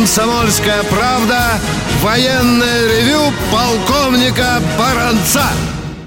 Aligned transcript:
«Комсомольская 0.00 0.82
правда» 0.84 1.60
военное 2.00 2.86
ревю 2.88 3.20
полковника 3.52 4.62
Баранца. 4.78 5.44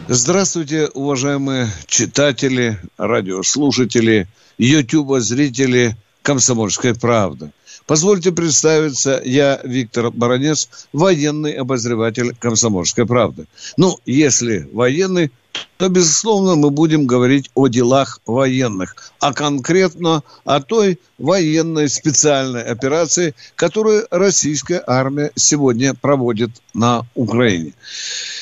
Здравствуйте, 0.08 0.88
уважаемые 0.96 1.70
читатели, 1.86 2.80
радиослушатели, 2.98 4.28
ютуба-зрители 4.58 5.96
«Комсомольской 6.24 6.96
правды». 6.96 7.52
Позвольте 7.86 8.32
представиться, 8.32 9.22
я 9.24 9.62
Виктор 9.64 10.10
Баранец, 10.10 10.88
военный 10.92 11.54
обозреватель 11.54 12.36
«Комсомольской 12.40 13.06
правды». 13.06 13.46
Ну, 13.78 14.00
если 14.08 14.68
военный, 14.74 15.30
то, 15.78 15.90
безусловно, 15.90 16.56
мы 16.56 16.70
будем 16.70 17.06
говорить 17.06 17.52
о 17.56 17.68
делах 17.68 18.20
военных, 18.26 18.96
а 19.20 19.34
конкретно 19.34 20.24
о 20.46 20.62
той 20.62 21.00
военной 21.18 21.90
специальной 21.90 22.64
операции, 22.64 23.36
которую 23.56 24.08
российская 24.10 24.82
армия 24.88 25.32
сегодня 25.36 25.94
проводит 25.94 26.52
на 26.74 27.06
Украине. 27.16 27.74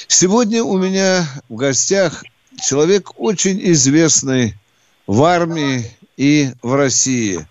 Сегодня 0.08 0.64
у 0.64 0.78
меня 0.78 1.28
в 1.50 1.56
гостях 1.56 2.24
человек 2.62 3.20
очень 3.20 3.60
известный 3.72 4.56
в 5.08 5.24
армии 5.24 5.86
и 6.18 6.52
в 6.62 6.76
России. 6.76 7.48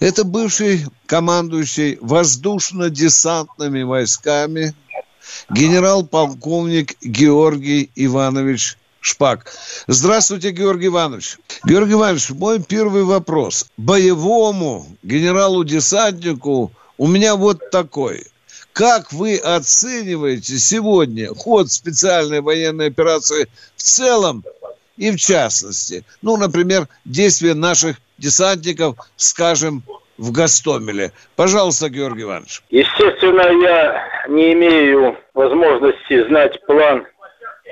Это 0.00 0.24
бывший 0.24 0.86
командующий 1.06 1.98
воздушно-десантными 2.00 3.82
войсками 3.82 4.74
генерал-полковник 5.50 6.96
Георгий 7.02 7.90
Иванович 7.94 8.78
Шпак. 9.08 9.46
Здравствуйте, 9.86 10.50
Георгий 10.50 10.88
Иванович. 10.88 11.38
Георгий 11.64 11.94
Иванович, 11.94 12.30
мой 12.30 12.62
первый 12.62 13.04
вопрос. 13.04 13.66
Боевому 13.78 14.86
генералу-десантнику 15.02 16.70
у 16.98 17.06
меня 17.06 17.34
вот 17.34 17.70
такой. 17.70 18.26
Как 18.74 19.10
вы 19.12 19.38
оцениваете 19.38 20.58
сегодня 20.58 21.34
ход 21.34 21.70
специальной 21.70 22.42
военной 22.42 22.88
операции 22.88 23.48
в 23.76 23.82
целом 23.82 24.44
и 24.98 25.10
в 25.10 25.16
частности? 25.16 26.04
Ну, 26.20 26.36
например, 26.36 26.86
действия 27.06 27.54
наших 27.54 27.96
десантников, 28.18 28.96
скажем, 29.16 29.82
в 30.18 30.32
Гастомеле. 30.32 31.12
Пожалуйста, 31.34 31.88
Георгий 31.88 32.24
Иванович. 32.24 32.62
Естественно, 32.68 33.46
я 33.62 34.02
не 34.28 34.52
имею 34.52 35.16
возможности 35.32 36.28
знать 36.28 36.60
план 36.66 37.06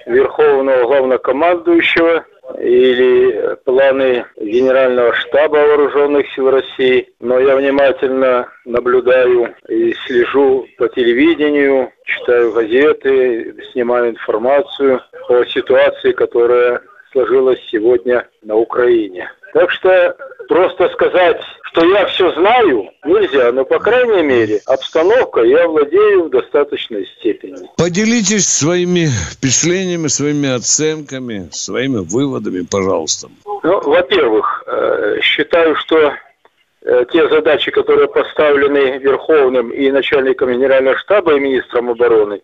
Верховного 0.06 0.84
Главнокомандующего 0.84 2.24
или 2.60 3.56
планы 3.64 4.24
Генерального 4.36 5.12
штаба 5.14 5.56
Вооруженных 5.56 6.32
сил 6.32 6.50
России, 6.50 7.08
но 7.20 7.40
я 7.40 7.56
внимательно 7.56 8.48
наблюдаю 8.64 9.54
и 9.68 9.92
слежу 10.06 10.66
по 10.78 10.88
телевидению, 10.88 11.90
читаю 12.04 12.52
газеты, 12.52 13.56
снимаю 13.72 14.10
информацию 14.10 15.02
о 15.28 15.44
ситуации, 15.44 16.12
которая 16.12 16.80
сложилась 17.10 17.60
сегодня 17.70 18.28
на 18.42 18.54
Украине. 18.54 19.28
Так 19.52 19.70
что 19.70 20.16
просто 20.48 20.88
сказать, 20.90 21.40
что 21.64 21.84
я 21.84 22.06
все 22.06 22.32
знаю, 22.32 22.90
нельзя, 23.04 23.52
но, 23.52 23.64
по 23.64 23.78
крайней 23.78 24.22
мере, 24.22 24.60
обстановка 24.66 25.42
я 25.42 25.68
владею 25.68 26.24
в 26.24 26.30
достаточной 26.30 27.06
степени. 27.18 27.68
Поделитесь 27.76 28.48
своими 28.48 29.06
впечатлениями, 29.06 30.08
своими 30.08 30.54
оценками, 30.54 31.48
своими 31.52 31.98
выводами, 31.98 32.66
пожалуйста. 32.70 33.28
Ну, 33.44 33.80
во-первых, 33.80 34.64
э, 34.66 35.18
считаю, 35.22 35.76
что 35.76 36.14
э, 36.82 37.04
те 37.12 37.28
задачи, 37.28 37.70
которые 37.70 38.08
поставлены 38.08 38.98
Верховным 38.98 39.70
и 39.70 39.90
начальником 39.90 40.52
Генерального 40.52 40.96
штаба 40.98 41.36
и 41.36 41.40
министром 41.40 41.90
обороны, 41.90 42.40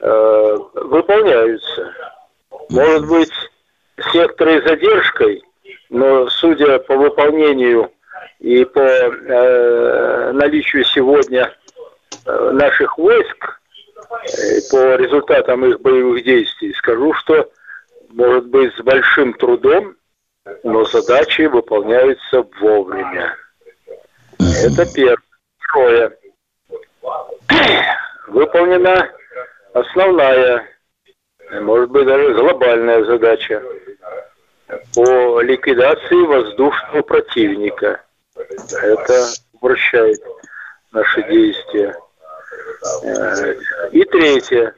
э, 0.00 0.56
выполняются. 0.74 1.92
Может 2.68 3.08
быть, 3.08 3.32
с 3.98 4.14
некоторой 4.14 4.62
задержкой, 4.66 5.42
но 5.92 6.26
судя 6.30 6.78
по 6.78 6.96
выполнению 6.96 7.92
и 8.38 8.64
по 8.64 8.80
э, 8.80 10.32
наличию 10.32 10.84
сегодня 10.84 11.54
э, 12.24 12.50
наших 12.52 12.96
войск, 12.96 13.60
э, 14.00 14.60
по 14.70 14.96
результатам 14.96 15.66
их 15.66 15.80
боевых 15.82 16.24
действий, 16.24 16.72
скажу, 16.74 17.12
что, 17.14 17.50
может 18.08 18.46
быть, 18.46 18.74
с 18.74 18.80
большим 18.80 19.34
трудом, 19.34 19.94
но 20.64 20.84
задачи 20.86 21.42
выполняются 21.42 22.42
вовремя. 22.58 23.36
Это 24.38 24.86
первое. 24.94 25.18
Второе. 25.58 26.16
Выполнена 28.28 29.10
основная, 29.74 30.64
может 31.60 31.90
быть, 31.90 32.06
даже 32.06 32.32
глобальная 32.32 33.04
задача– 33.04 33.62
по 34.94 35.40
ликвидации 35.40 36.26
воздушного 36.26 37.02
противника. 37.02 38.02
Это 38.82 39.26
упрощает 39.52 40.20
наши 40.92 41.22
действия. 41.28 41.96
Э, 43.04 43.54
и 43.92 44.04
третье. 44.04 44.74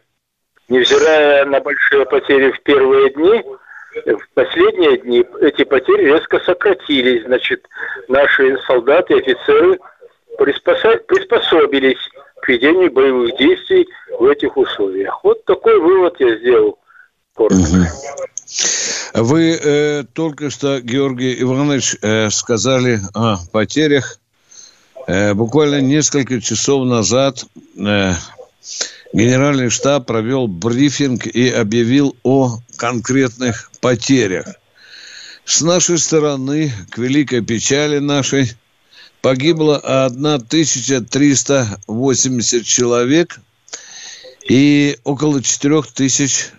Невзирая 0.69 1.44
на 1.44 1.60
большие 1.60 2.06
потери 2.06 2.50
в 2.50 2.62
первые 2.62 3.10
дни, 3.10 3.44
в 4.06 4.28
последние 4.34 4.99
дни 4.99 5.25
эти 5.41 5.65
потери 5.65 6.06
резко 6.06 6.41
сократились. 6.41 7.25
Значит, 7.25 7.66
наши 8.09 8.59
солдаты 8.66 9.15
и 9.15 9.21
офицеры 9.21 9.78
приспособились 10.38 11.99
к 12.41 12.49
ведению 12.49 12.91
боевых 12.91 13.37
действий 13.37 13.88
в 14.19 14.27
этих 14.27 14.56
условиях. 14.56 15.22
Вот 15.22 15.44
такой 15.44 15.78
вывод 15.78 16.16
я 16.19 16.37
сделал. 16.37 16.78
Вы 19.15 19.59
э, 19.61 20.05
только 20.12 20.50
что, 20.50 20.81
Георгий 20.81 21.41
Иванович, 21.43 21.97
э, 22.00 22.31
сказали 22.31 23.00
о 23.12 23.39
потерях. 23.53 24.21
Э, 25.06 25.34
буквально 25.34 25.81
несколько 25.81 26.41
часов 26.41 26.87
назад 26.87 27.45
э, 27.77 28.15
Генеральный 29.12 29.69
штаб 29.71 30.06
провел 30.06 30.49
брифинг 30.49 31.27
и 31.27 31.49
объявил 31.49 32.17
о 32.22 32.59
конкретных 32.77 33.71
потерях. 33.81 34.47
С 35.45 35.61
нашей 35.61 35.99
стороны, 35.99 36.72
к 36.91 36.99
великой 36.99 37.43
печали 37.43 37.99
нашей, 37.99 38.53
погибло 39.21 39.78
1380 39.78 42.65
человек 42.65 43.41
и 44.49 44.97
около 45.05 45.43
4000 45.43 46.53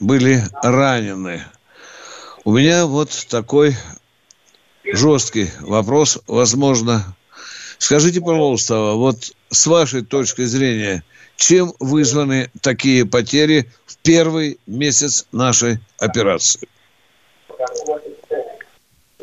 были 0.00 0.40
ранены. 0.62 1.42
У 2.44 2.52
меня 2.52 2.86
вот 2.86 3.10
такой 3.28 3.72
жесткий 4.84 5.48
вопрос, 5.60 6.18
возможно. 6.26 7.02
Скажите, 7.78 8.20
пожалуйста, 8.20 8.92
вот 8.94 9.16
с 9.50 9.66
вашей 9.66 10.02
точки 10.02 10.42
зрения, 10.42 11.02
чем 11.36 11.72
вызваны 11.80 12.50
такие 12.62 13.04
потери 13.04 13.66
в 13.86 13.98
первый 13.98 14.58
месяц 14.66 15.26
нашей 15.32 15.78
операции? 15.98 16.68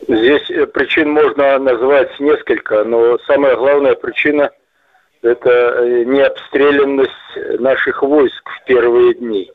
Здесь 0.07 0.49
э, 0.51 0.67
причин 0.67 1.11
можно 1.11 1.57
назвать 1.59 2.19
несколько, 2.19 2.83
но 2.83 3.17
самая 3.19 3.55
главная 3.55 3.95
причина– 3.95 4.51
это 5.21 5.49
э, 5.49 6.03
необстрелянность 6.03 7.59
наших 7.59 8.03
войск 8.03 8.49
в 8.49 8.65
первые 8.65 9.13
дни. 9.15 9.49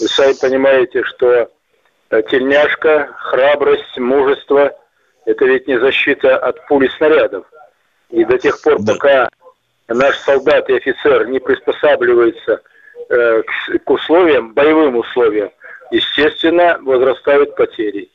Вы 0.00 0.08
сами 0.08 0.34
понимаете, 0.40 1.02
что 1.04 1.50
Э, 2.10 2.22
тельняшка, 2.22 3.08
храбрость, 3.18 3.98
мужество– 3.98 4.76
это 5.24 5.44
ведь 5.44 5.66
не 5.66 5.78
защита 5.78 6.36
от 6.36 6.64
пули 6.68 6.88
снарядов. 6.96 7.44
И 8.10 8.24
до 8.24 8.38
тех 8.38 8.60
пор, 8.62 8.76
да. 8.80 8.92
пока 8.92 9.28
наш 9.88 10.16
солдат 10.18 10.68
и 10.70 10.76
офицер 10.76 11.26
не 11.26 11.40
приспосабливается 11.40 12.62
э, 13.08 13.42
к, 13.42 13.78
к 13.84 13.90
условиям, 13.90 14.54
боевым 14.54 14.96
условиям, 14.96 15.50
естественно, 15.90 16.78
возрастают 16.82 17.56
потери. 17.56 18.08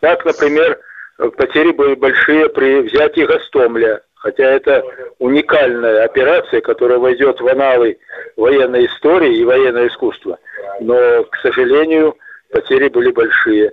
Так, 0.00 0.24
например, 0.26 0.78
потери 1.16 1.72
были 1.72 1.94
большие 1.94 2.50
при 2.50 2.82
взятии 2.82 3.24
Гастомля. 3.24 4.02
Хотя 4.20 4.44
это 4.44 4.84
уникальная 5.18 6.04
операция, 6.04 6.60
которая 6.60 6.98
войдет 6.98 7.40
в 7.40 7.48
аналы 7.48 7.98
военной 8.36 8.86
истории 8.86 9.38
и 9.38 9.44
военного 9.44 9.88
искусства. 9.88 10.38
Но, 10.80 11.24
к 11.24 11.36
сожалению, 11.42 12.16
потери 12.52 12.88
были 12.88 13.10
большие. 13.10 13.72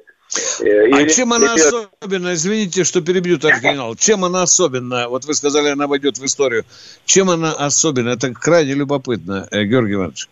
Э, 0.62 0.92
а 0.92 1.08
чем 1.08 1.34
она 1.34 1.54
особенна, 1.54 2.34
извините, 2.34 2.84
что 2.84 3.02
перебью, 3.02 3.38
товарищ 3.40 3.62
генерал, 3.62 3.96
чем 3.96 4.26
она 4.26 4.44
особенна, 4.44 5.08
вот 5.10 5.26
вы 5.26 5.34
сказали, 5.34 5.70
она 5.70 5.88
войдет 5.88 6.18
в 6.18 6.26
историю, 6.26 6.64
чем 7.06 7.30
она 7.30 7.54
особенна, 7.54 8.10
это 8.10 8.34
крайне 8.34 8.74
любопытно, 8.74 9.48
э, 9.52 9.64
Георгий 9.64 9.94
Иванович. 9.94 10.28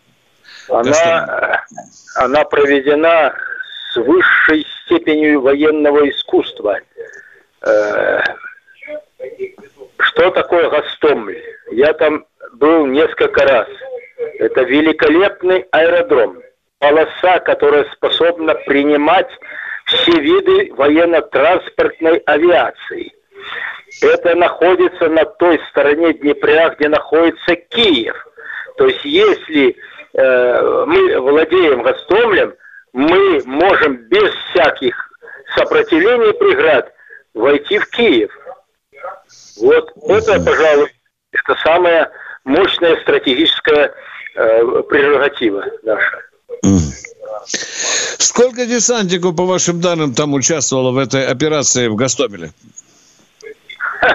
Она, 0.67 1.61
она 2.15 2.43
проведена 2.45 3.33
с 3.93 3.97
высшей 3.97 4.65
степенью 4.85 5.41
военного 5.41 6.09
искусства. 6.09 6.79
Что 9.99 10.31
такое 10.31 10.69
Гастомль? 10.69 11.37
Я 11.71 11.93
там 11.93 12.25
был 12.53 12.85
несколько 12.85 13.45
раз. 13.45 13.67
Это 14.39 14.61
великолепный 14.63 15.65
аэродром. 15.71 16.41
Полоса, 16.79 17.39
которая 17.39 17.85
способна 17.93 18.53
принимать 18.53 19.29
все 19.85 20.19
виды 20.19 20.73
военно-транспортной 20.73 22.17
авиации. 22.25 23.13
Это 24.01 24.35
находится 24.35 25.07
на 25.07 25.25
той 25.25 25.59
стороне 25.69 26.13
Днепра, 26.13 26.75
где 26.77 26.89
находится 26.89 27.55
Киев. 27.55 28.15
То 28.77 28.87
есть 28.87 29.05
если 29.05 29.75
э, 30.13 30.85
мы 30.85 31.19
владеем 31.19 31.81
Гастомлем, 31.81 32.55
мы 32.93 33.41
можем 33.45 33.95
без 34.09 34.33
всяких 34.51 34.95
сопротивлений 35.55 36.33
преград 36.33 36.91
войти 37.33 37.77
в 37.79 37.89
Киев. 37.89 38.31
Вот 39.57 39.93
это, 40.07 40.39
пожалуй, 40.41 40.91
это 41.31 41.55
самая 41.63 42.11
мощная 42.43 43.01
стратегическая 43.01 43.93
э, 44.35 44.83
прерогатива 44.89 45.63
наша. 45.83 46.21
Сколько 48.17 48.65
десантников, 48.65 49.35
по 49.35 49.45
вашим 49.45 49.81
данным, 49.81 50.13
там 50.13 50.33
участвовало 50.33 50.91
в 50.91 50.97
этой 50.97 51.25
операции 51.25 51.87
в 51.87 51.95
Гастомеле? 51.95 52.51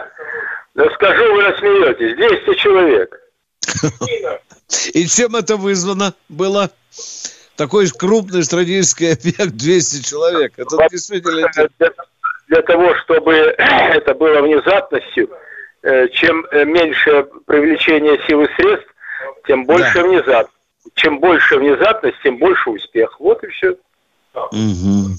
Да 0.73 0.89
скажу, 0.95 1.35
вы 1.35 1.43
насмеетесь. 1.43 2.17
200 2.17 2.59
человек. 2.59 3.21
И 4.95 5.07
чем 5.07 5.37
это 5.37 5.57
вызвано 5.57 6.15
было? 6.29 6.71
Такой 7.57 7.89
крупный 7.89 8.45
стратегический 8.45 9.09
объект 9.09 9.57
200 9.57 10.09
человек. 10.09 10.53
Это 10.57 10.89
действительно... 10.91 11.51
Для, 12.51 12.63
того, 12.63 12.95
чтобы 12.97 13.33
это 13.59 14.15
было 14.15 14.43
внезапностью, 14.43 15.31
э, 15.83 16.09
чем 16.09 16.45
э, 16.51 16.65
меньше 16.65 17.27
привлечение 17.47 18.21
сил 18.29 18.43
и 18.43 18.49
средств, 18.57 18.95
тем 19.47 19.65
больше 19.65 19.95
да. 19.95 20.03
внезапность 20.03 20.61
чем 20.95 21.19
больше 21.21 21.57
внезапность, 21.57 22.17
тем 22.23 22.39
больше 22.39 22.71
успех. 22.71 23.19
Вот 23.19 23.43
и 23.45 23.49
все. 23.49 23.77
Угу. 24.35 25.17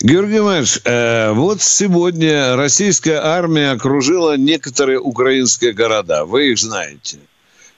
Георгий 0.00 0.38
Иванович, 0.38 0.80
э, 0.84 1.32
вот 1.32 1.60
сегодня 1.60 2.56
российская 2.56 3.20
армия 3.22 3.72
окружила 3.72 4.36
некоторые 4.36 4.98
украинские 4.98 5.72
города. 5.72 6.24
Вы 6.24 6.52
их 6.52 6.58
знаете. 6.58 7.18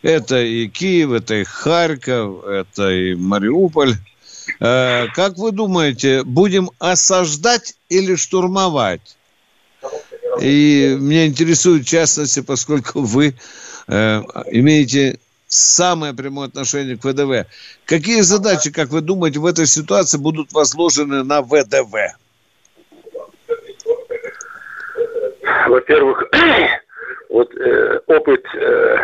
Это 0.03 0.41
и 0.41 0.69
Киев, 0.69 1.13
это 1.13 1.35
и 1.35 1.45
Харьков, 1.45 2.45
это 2.45 2.91
и 2.91 3.15
Мариуполь. 3.15 3.95
Э, 4.63 5.09
как 5.13 5.39
вы 5.39 5.51
думаете, 5.51 6.23
будем 6.23 6.71
осаждать 6.79 7.75
или 7.89 8.15
штурмовать? 8.15 9.17
И 10.41 10.97
меня 11.01 11.27
интересует 11.27 11.83
в 11.83 11.89
частности, 11.89 12.43
поскольку 12.43 13.01
вы 13.01 13.35
э, 13.89 14.21
имеете 14.53 15.19
самое 15.49 16.15
прямое 16.15 16.47
отношение 16.47 16.97
к 16.97 17.05
ВДВ. 17.05 17.49
Какие 17.87 18.21
задачи, 18.21 18.71
как 18.71 18.91
вы 18.91 19.01
думаете, 19.01 19.41
в 19.41 19.47
этой 19.47 19.67
ситуации 19.67 20.19
будут 20.19 20.53
возложены 20.53 21.25
на 21.25 21.43
ВДВ? 21.43 22.15
Во-первых, 25.67 26.23
вот 27.31 27.53
э, 27.57 28.01
опыт 28.07 28.45
э, 28.55 28.97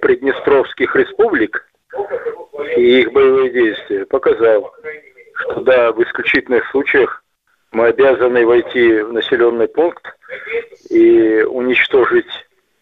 приднестровских 0.00 0.94
республик 0.94 1.66
и 2.76 3.00
их 3.00 3.12
боевые 3.12 3.50
действия 3.50 4.06
показал, 4.06 4.72
что 5.34 5.60
да, 5.60 5.92
в 5.92 6.02
исключительных 6.02 6.68
случаях 6.70 7.22
мы 7.72 7.86
обязаны 7.86 8.46
войти 8.46 9.00
в 9.00 9.12
населенный 9.12 9.68
пункт 9.68 10.04
и 10.90 11.42
уничтожить 11.42 12.30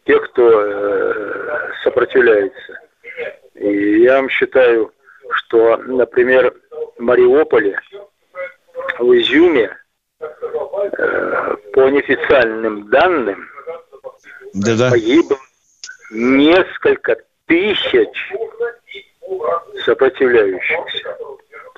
тех, 0.05 0.23
кто 0.31 0.63
э, 0.63 1.73
сопротивляется. 1.85 2.81
И 3.55 4.01
я 4.03 4.17
вам 4.17 4.29
считаю, 4.29 4.93
что, 5.33 5.77
например, 5.77 6.55
в 6.97 7.03
Мариуполе, 7.03 7.79
в 8.99 9.13
Изюме, 9.19 9.77
э, 10.21 11.57
по 11.73 11.89
неофициальным 11.89 12.89
данным, 12.89 13.49
Да-да. 14.55 14.91
погибло 14.91 15.39
несколько 16.11 17.17
тысяч 17.47 18.33
сопротивляющихся. 19.85 21.17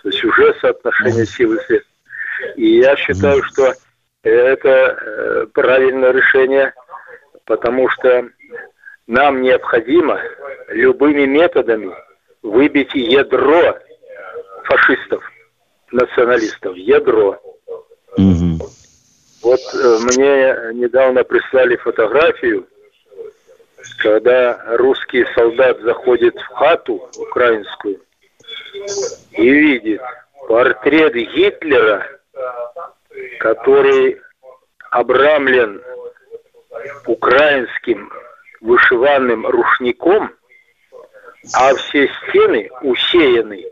То 0.03 0.09
есть 0.09 0.25
уже 0.25 0.55
соотношение 0.61 1.27
силы 1.27 1.57
и 1.57 1.61
средств. 1.61 1.91
И 2.57 2.79
я 2.79 2.97
считаю, 2.97 3.43
что 3.45 3.73
это 4.23 4.69
э, 4.69 5.47
правильное 5.53 6.13
решение, 6.13 6.73
потому 7.45 7.89
что 7.91 8.29
нам 9.07 9.43
необходимо 9.43 10.21
любыми 10.69 11.27
методами 11.27 11.93
выбить 12.43 12.95
ядро 12.95 13.79
фашистов, 14.65 15.23
националистов, 15.91 16.77
ядро. 16.77 17.41
Угу. 18.17 18.59
Вот 19.43 19.61
э, 19.75 19.99
мне 20.05 20.81
недавно 20.81 21.25
прислали 21.25 21.77
фотографию, 21.77 22.67
когда 23.99 24.61
русский 24.77 25.25
солдат 25.35 25.81
заходит 25.81 26.37
в 26.39 26.47
хату 26.49 27.09
украинскую 27.17 28.01
и 29.33 29.51
видит 29.51 30.01
портрет 30.49 31.15
Гитлера, 31.15 32.07
который 33.39 34.21
обрамлен 34.91 35.83
украинским 37.07 38.13
вышиванным 38.61 39.47
рушником, 39.47 40.33
а 41.55 41.75
все 41.75 42.09
стены 42.29 42.71
усеяны 42.83 43.65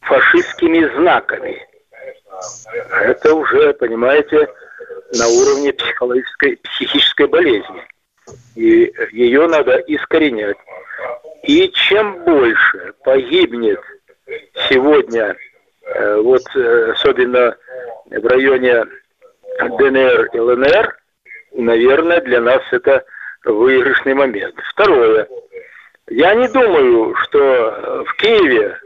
фашистскими 0.00 0.86
знаками. 0.96 1.66
Это 2.90 3.34
уже, 3.34 3.74
понимаете, 3.74 4.48
на 5.18 5.28
уровне 5.28 5.72
психологической, 5.72 6.56
психической 6.58 7.26
болезни. 7.26 7.86
И 8.54 8.92
ее 9.12 9.46
надо 9.46 9.76
искоренять. 9.86 10.56
И 11.42 11.68
чем 11.70 12.24
больше 12.24 12.94
погибнет 13.04 13.80
сегодня, 14.68 15.36
э, 15.84 16.16
вот 16.16 16.42
э, 16.54 16.92
особенно 16.92 17.56
в 18.10 18.26
районе 18.26 18.84
ДНР 19.58 20.30
и 20.32 20.38
ЛНР, 20.38 20.96
наверное, 21.52 22.20
для 22.20 22.40
нас 22.40 22.62
это 22.70 23.04
выигрышный 23.44 24.14
момент. 24.14 24.54
Второе. 24.70 25.26
Я 26.08 26.34
не 26.34 26.48
думаю, 26.48 27.14
что 27.16 28.04
в 28.06 28.16
Киеве 28.16 28.76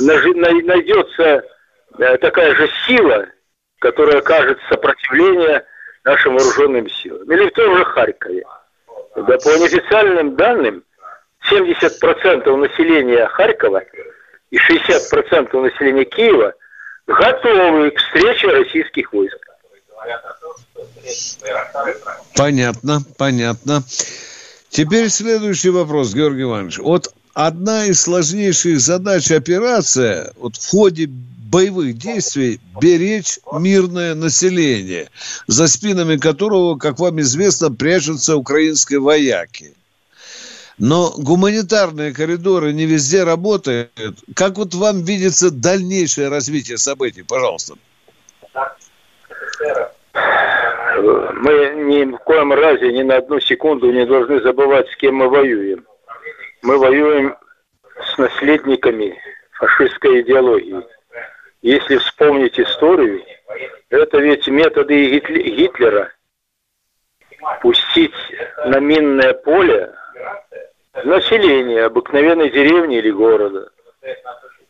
найдется 0.00 1.44
э, 1.98 2.16
такая 2.18 2.54
же 2.54 2.68
сила, 2.86 3.26
которая 3.80 4.18
окажет 4.18 4.58
сопротивление 4.68 5.64
нашим 6.04 6.36
вооруженным 6.36 6.88
силам. 6.90 7.30
Или 7.32 7.48
в 7.48 7.52
том 7.52 7.76
же 7.76 7.84
Харькове. 7.84 8.44
Да, 9.16 9.22
по 9.22 9.56
неофициальным 9.56 10.36
данным, 10.36 10.84
70% 11.50 12.56
населения 12.56 13.26
Харькова 13.28 13.82
и 14.50 14.56
60% 14.56 15.60
населения 15.60 16.04
Киева 16.04 16.54
готовы 17.06 17.90
к 17.90 17.98
встрече 17.98 18.48
российских 18.48 19.12
войск. 19.12 19.38
Понятно, 22.36 23.00
понятно. 23.16 23.82
Теперь 24.68 25.08
следующий 25.08 25.70
вопрос, 25.70 26.14
Георгий 26.14 26.42
Иванович. 26.42 26.78
Вот 26.78 27.14
одна 27.32 27.86
из 27.86 28.02
сложнейших 28.02 28.80
задач 28.80 29.30
операции 29.30 30.32
вот 30.36 30.56
в 30.56 30.70
ходе 30.70 31.08
боевых 31.54 31.96
действий 31.96 32.58
беречь 32.80 33.38
мирное 33.52 34.16
население, 34.16 35.08
за 35.46 35.68
спинами 35.68 36.16
которого, 36.16 36.76
как 36.76 36.98
вам 36.98 37.20
известно, 37.20 37.70
прячутся 37.70 38.36
украинские 38.36 38.98
вояки. 38.98 39.72
Но 40.78 41.12
гуманитарные 41.16 42.12
коридоры 42.12 42.72
не 42.72 42.86
везде 42.86 43.22
работают. 43.22 43.92
Как 44.34 44.56
вот 44.56 44.74
вам 44.74 45.04
видится 45.04 45.52
дальнейшее 45.52 46.28
развитие 46.28 46.76
событий? 46.76 47.22
Пожалуйста. 47.22 47.74
мы 51.44 51.52
ни 51.86 52.16
в 52.16 52.18
коем 52.18 52.52
разе, 52.52 52.92
ни 52.92 53.02
на 53.02 53.18
одну 53.18 53.38
секунду 53.38 53.92
не 53.92 54.04
должны 54.06 54.40
забывать, 54.40 54.88
с 54.88 54.96
кем 54.96 55.14
мы 55.14 55.28
воюем. 55.28 55.86
Мы 56.62 56.78
воюем 56.78 57.36
с 58.12 58.18
наследниками 58.18 59.16
фашистской 59.52 60.22
идеологии. 60.22 60.93
Если 61.64 61.96
вспомнить 61.96 62.60
историю, 62.60 63.24
это 63.88 64.18
ведь 64.18 64.46
методы 64.48 65.18
Гитлера 65.18 66.12
пустить 67.62 68.12
на 68.66 68.80
минное 68.80 69.32
поле 69.32 69.94
население 71.04 71.86
обыкновенной 71.86 72.50
деревни 72.50 72.98
или 72.98 73.10
города. 73.10 73.70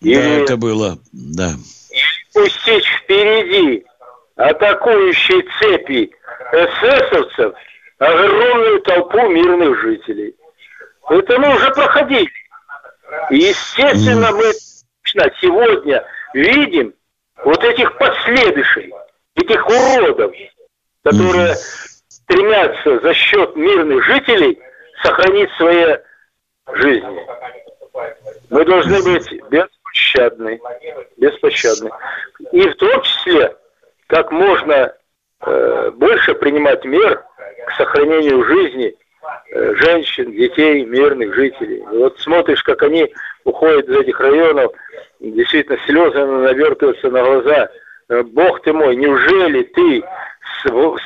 Или, 0.03 0.21
да, 0.21 0.43
это 0.45 0.57
было, 0.57 0.97
да. 1.13 1.51
Или 1.91 2.33
пустить 2.33 2.87
впереди 2.87 3.85
атакующие 4.37 5.43
цепи 5.59 6.13
эсэсовцев 6.53 7.57
огромную 7.99 8.81
толпу 8.83 9.29
мирных 9.31 9.81
жителей. 9.81 10.37
Это 11.11 11.41
мы 11.41 11.57
уже 11.57 11.73
проходили. 11.73 12.31
И, 13.31 13.39
естественно, 13.39 14.31
мы 14.31 14.53
сегодня 15.41 16.05
видим 16.35 16.95
вот 17.45 17.63
этих 17.65 17.97
последующих, 17.97 18.93
этих 19.35 19.67
уродов, 19.67 20.33
которые 21.03 21.55
стремятся 22.09 23.01
за 23.01 23.15
счет 23.15 23.57
мирных 23.57 24.05
жителей 24.05 24.59
сохранить 25.03 25.51
свои 25.57 25.97
жизни. 26.73 27.27
Мы 28.51 28.65
должны 28.65 29.03
быть 29.03 29.31
беспощадны, 29.51 30.61
беспощадны. 31.17 31.91
И 32.53 32.69
в 32.69 32.77
том 32.77 33.03
числе, 33.03 33.57
как 34.07 34.31
можно 34.33 34.95
э, 35.41 35.91
больше 35.91 36.35
принимать 36.35 36.85
мер 36.85 37.25
к 37.67 37.77
сохранению 37.77 38.45
жизни 38.45 38.95
женщин, 39.51 40.33
детей, 40.33 40.85
мирных 40.85 41.35
жителей. 41.35 41.79
И 41.79 41.97
вот 41.97 42.19
смотришь, 42.21 42.63
как 42.63 42.83
они 42.83 43.13
уходят 43.45 43.89
из 43.89 43.97
этих 43.97 44.19
районов, 44.21 44.73
действительно 45.21 45.79
слезы 45.87 46.25
навертываются 46.25 47.11
на 47.11 47.23
глаза. 47.23 47.69
Э, 48.09 48.23
Бог 48.23 48.63
ты 48.63 48.73
мой, 48.73 48.97
неужели 48.97 49.63
ты, 49.63 50.03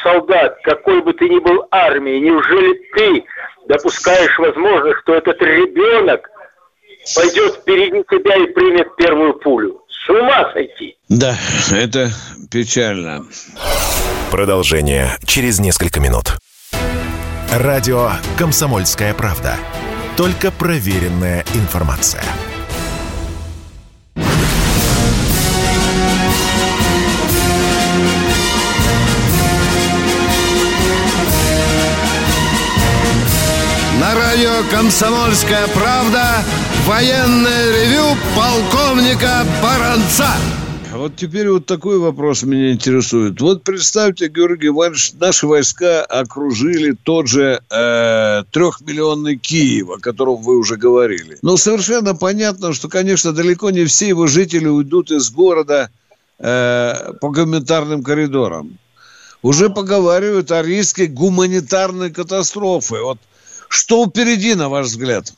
солдат, 0.02 0.58
какой 0.64 1.02
бы 1.02 1.12
ты 1.12 1.28
ни 1.28 1.38
был 1.38 1.66
армии, 1.70 2.18
неужели 2.18 2.80
ты 2.94 3.24
допускаешь 3.66 4.38
возможность, 4.38 4.98
что 5.02 5.14
этот 5.14 5.40
ребенок 5.42 6.28
пойдет 7.14 7.54
впереди 7.54 8.04
тебя 8.10 8.36
и 8.36 8.46
примет 8.46 8.94
первую 8.96 9.34
пулю? 9.34 9.82
С 9.88 10.10
ума 10.10 10.50
сойти! 10.52 10.96
Да, 11.08 11.36
это 11.72 12.08
печально. 12.50 13.24
Продолжение 14.30 15.08
через 15.26 15.58
несколько 15.58 16.00
минут. 16.00 16.38
Радио 17.50 18.10
«Комсомольская 18.36 19.14
правда». 19.14 19.56
Только 20.18 20.50
проверенная 20.50 21.46
информация. 21.54 22.22
На 33.98 34.14
радио 34.14 34.62
«Комсомольская 34.70 35.68
правда» 35.68 36.44
военное 36.84 37.72
ревю 37.72 38.14
полковника 38.36 39.46
Баранца. 39.62 40.28
Вот 41.08 41.16
теперь 41.16 41.48
вот 41.48 41.64
такой 41.64 41.98
вопрос 41.98 42.42
меня 42.42 42.70
интересует. 42.70 43.40
Вот 43.40 43.62
представьте, 43.62 44.28
Георгий 44.28 44.66
Иванович, 44.66 45.14
наши 45.14 45.46
войска 45.46 46.04
окружили 46.04 46.94
тот 47.02 47.28
же 47.28 47.62
э, 47.70 48.42
трехмиллионный 48.52 49.38
Киев, 49.38 49.88
о 49.88 49.98
котором 49.98 50.42
вы 50.42 50.58
уже 50.58 50.76
говорили. 50.76 51.38
Но 51.40 51.56
совершенно 51.56 52.14
понятно, 52.14 52.74
что, 52.74 52.90
конечно, 52.90 53.32
далеко 53.32 53.70
не 53.70 53.86
все 53.86 54.08
его 54.08 54.26
жители 54.26 54.66
уйдут 54.66 55.10
из 55.10 55.30
города 55.30 55.88
э, 56.38 57.12
по 57.22 57.30
гуманитарным 57.30 58.02
коридорам. 58.02 58.76
Уже 59.40 59.70
поговаривают 59.70 60.52
о 60.52 60.62
риске 60.62 61.06
гуманитарной 61.06 62.10
катастрофы. 62.10 63.00
Вот 63.00 63.18
что 63.70 64.04
впереди, 64.06 64.54
на 64.54 64.68
ваш 64.68 64.88
взгляд? 64.88 65.32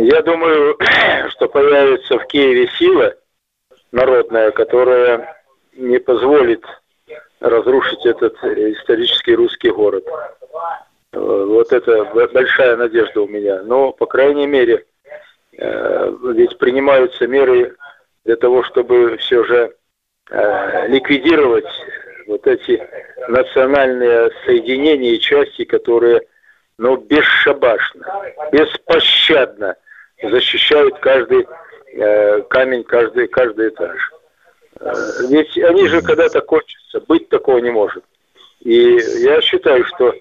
Я 0.00 0.22
думаю, 0.22 0.78
что 1.30 1.48
появится 1.48 2.18
в 2.20 2.26
Киеве 2.28 2.68
сила 2.78 3.16
народная, 3.90 4.52
которая 4.52 5.42
не 5.72 5.98
позволит 5.98 6.64
разрушить 7.40 8.06
этот 8.06 8.36
исторический 8.44 9.34
русский 9.34 9.70
город. 9.70 10.06
Вот 11.10 11.72
это 11.72 12.04
большая 12.32 12.76
надежда 12.76 13.22
у 13.22 13.26
меня. 13.26 13.62
Но, 13.64 13.90
по 13.90 14.06
крайней 14.06 14.46
мере, 14.46 14.84
э, 15.56 16.16
ведь 16.32 16.56
принимаются 16.58 17.26
меры 17.26 17.74
для 18.24 18.36
того, 18.36 18.62
чтобы 18.62 19.16
все 19.16 19.42
же 19.42 19.74
э, 20.30 20.86
ликвидировать 20.86 21.66
вот 22.28 22.46
эти 22.46 22.88
национальные 23.26 24.30
соединения 24.44 25.14
и 25.14 25.20
части, 25.20 25.64
которые, 25.64 26.22
ну, 26.76 26.96
бесшабашно, 26.98 28.06
беспощадно 28.52 29.74
защищают 30.22 30.98
каждый 30.98 31.46
э, 31.94 32.42
камень, 32.42 32.84
каждый, 32.84 33.28
каждый 33.28 33.68
этаж. 33.68 33.96
Э, 34.80 34.92
ведь 35.28 35.56
они 35.58 35.88
же 35.88 36.02
когда-то 36.02 36.40
кончатся, 36.40 37.00
быть 37.06 37.28
такого 37.28 37.58
не 37.58 37.70
может. 37.70 38.04
И 38.60 38.98
я 39.20 39.40
считаю, 39.40 39.84
что 39.84 40.14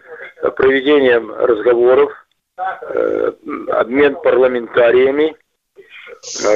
проведением 0.55 1.31
разговоров, 1.31 2.11
э, 2.57 3.31
обмен 3.69 4.15
парламентариями, 4.15 5.35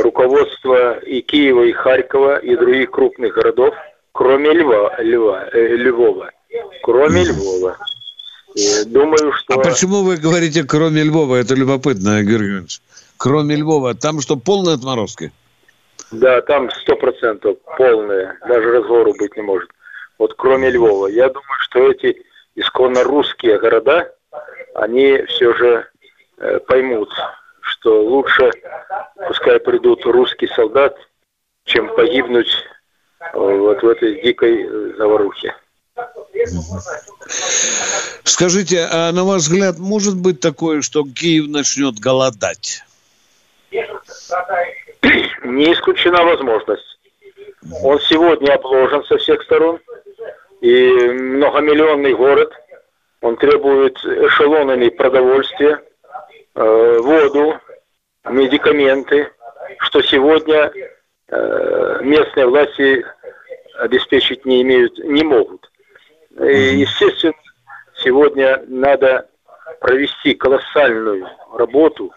руководство 0.02 0.98
и 1.00 1.22
Киева, 1.22 1.64
и 1.64 1.72
Харькова, 1.72 2.38
и 2.38 2.56
других 2.56 2.92
крупных 2.92 3.34
городов– 3.34 3.76
кроме 4.12 4.54
Льва, 4.54 4.96
Льва, 5.00 5.48
э, 5.52 5.76
Львова. 5.76 6.32
Кроме 6.84 7.24
Львова. 7.24 7.78
И 8.56 8.86
думаю, 8.86 9.32
что... 9.34 9.54
А 9.56 9.60
почему 9.60 10.04
вы 10.04 10.18
говорите 10.18 10.64
кроме 10.64 11.04
Львова? 11.04 11.38
Это 11.38 11.56
любопытно, 11.56 12.22
Георгий 12.24 12.52
Иванович. 12.52 12.82
Кроме 13.22 13.56
Львова. 13.56 13.94
Там 13.94 14.20
что, 14.20 14.36
полные 14.36 14.74
отморозки? 14.74 15.32
Да, 16.12 16.42
там 16.42 16.72
сто 16.72 16.96
процентов 16.96 17.56
полные. 17.78 18.36
Даже 18.48 18.72
разговору 18.72 19.14
быть 19.14 19.38
не 19.38 19.44
может. 19.44 19.70
Вот 20.18 20.34
кроме 20.36 20.72
Львова. 20.72 21.06
Я 21.06 21.28
думаю, 21.28 21.60
что 21.60 21.92
эти 21.92 22.20
исконно 22.56 23.04
русские 23.04 23.60
города, 23.60 24.12
они 24.74 25.22
все 25.28 25.54
же 25.54 25.86
э, 26.38 26.60
поймут, 26.62 27.10
что 27.62 28.04
лучше, 28.04 28.50
пускай 29.28 29.60
придут 29.60 30.04
русский 30.06 30.48
солдат, 30.48 30.98
чем 31.66 31.94
погибнуть 31.96 32.52
вот 33.36 33.84
в 33.84 33.88
этой 33.88 34.20
дикой 34.24 34.64
э, 34.64 34.94
заварухе. 34.98 35.56
Скажите, 38.24 38.88
а 38.92 39.12
на 39.12 39.24
ваш 39.26 39.44
взгляд, 39.44 39.78
может 39.78 40.18
быть 40.18 40.40
такое, 40.40 40.82
что 40.82 41.04
Киев 41.04 41.48
начнет 41.50 42.00
голодать? 42.00 42.84
Не 45.44 45.74
исключена 45.74 46.24
возможность. 46.24 47.00
Он 47.84 48.00
сегодня 48.00 48.54
обложен 48.54 49.04
со 49.06 49.18
всех 49.18 49.42
сторон. 49.44 49.80
И 50.62 50.90
многомиллионный 50.90 52.14
город. 52.14 52.54
Он 53.22 53.38
требует 53.38 53.98
эшелонами 54.06 54.90
продовольствия, 54.90 55.84
э, 56.56 56.98
воду, 57.00 57.60
медикаменты, 58.26 59.32
что 59.80 60.02
сегодня 60.02 60.72
Э, 61.32 62.00
местные 62.02 62.46
власти 62.46 63.06
обеспечить 63.78 64.46
не 64.46 64.62
имеют, 64.64 64.98
не 65.00 65.24
могут. 65.24 65.72
И, 66.42 66.76
естественно, 66.76 67.34
сегодня 68.04 68.62
надо 68.68 69.30
провести 69.80 70.34
колоссальную 70.34 71.26
работу 71.54 72.12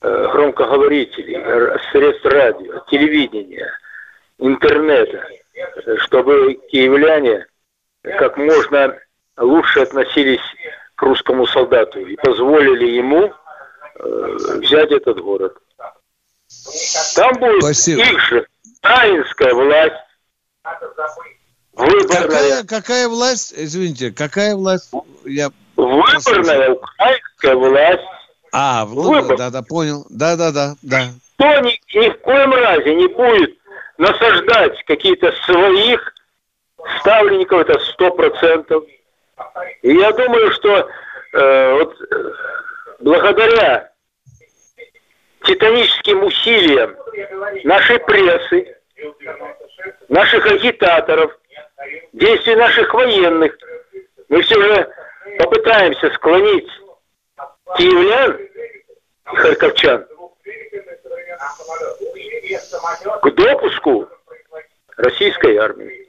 громкоговорителей, 0.00 1.80
средств 1.90 2.24
радио, 2.26 2.80
телевидения, 2.90 3.70
интернета, 4.38 5.26
чтобы 5.98 6.60
киевляне 6.70 7.46
как 8.02 8.36
можно 8.36 8.98
лучше 9.38 9.80
относились 9.80 10.40
к 10.94 11.02
русскому 11.02 11.46
солдату 11.46 12.00
и 12.00 12.16
позволили 12.16 12.86
ему 12.86 13.32
э, 13.98 14.36
взять 14.60 14.90
этот 14.90 15.20
город. 15.20 15.56
Там 17.14 17.34
будет 17.34 17.62
Спасибо. 17.62 18.02
их 18.02 18.20
же 18.20 18.46
таинская 18.80 19.54
власть. 19.54 19.94
Выборная. 21.74 22.22
Какая, 22.22 22.64
какая 22.64 23.08
власть? 23.08 23.52
Извините, 23.54 24.10
какая 24.10 24.54
власть? 24.54 24.90
Я 25.24 25.50
Выборная 25.76 26.70
украинская 26.70 27.54
власть. 27.54 28.02
А, 28.58 28.86
Выбор. 28.86 29.36
да, 29.36 29.50
да, 29.50 29.60
понял. 29.60 30.06
Да, 30.08 30.34
да, 30.34 30.50
да, 30.50 30.76
да. 30.80 31.08
Кто 31.34 31.60
ни, 31.60 31.78
ни 31.94 32.08
в 32.08 32.18
коем 32.20 32.54
разе 32.54 32.94
не 32.94 33.06
будет 33.08 33.58
насаждать 33.98 34.82
какие-то 34.86 35.30
своих 35.44 36.14
ставленников 37.00 37.60
это 37.60 37.78
сто 37.80 38.10
процентов. 38.12 38.82
И 39.82 39.94
я 39.94 40.10
думаю, 40.12 40.50
что 40.52 40.88
э, 41.34 41.72
вот, 41.74 41.96
благодаря 43.00 43.90
титаническим 45.44 46.24
усилиям 46.24 46.96
нашей 47.64 47.98
прессы, 47.98 48.74
наших 50.08 50.46
агитаторов, 50.46 51.38
действий 52.14 52.54
наших 52.54 52.94
военных, 52.94 53.54
мы 54.30 54.40
все 54.40 54.54
же 54.54 54.90
попытаемся 55.40 56.08
склонить 56.14 56.70
киевлян 57.76 58.38
харьковчан 59.24 60.06
к 63.22 63.30
допуску 63.30 64.08
российской 64.96 65.56
армии. 65.56 66.06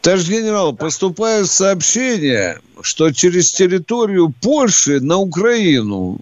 Товарищ 0.00 0.28
генерал, 0.28 0.74
поступает 0.74 1.46
сообщение, 1.48 2.60
что 2.82 3.12
через 3.12 3.52
территорию 3.52 4.32
Польши 4.42 5.00
на 5.00 5.18
Украину 5.18 6.18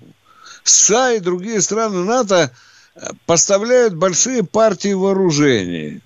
США 0.64 1.12
и 1.12 1.20
другие 1.20 1.60
страны 1.60 2.04
НАТО 2.04 2.50
поставляют 3.26 3.94
большие 3.94 4.44
партии 4.44 4.92
вооружений. 4.92 6.02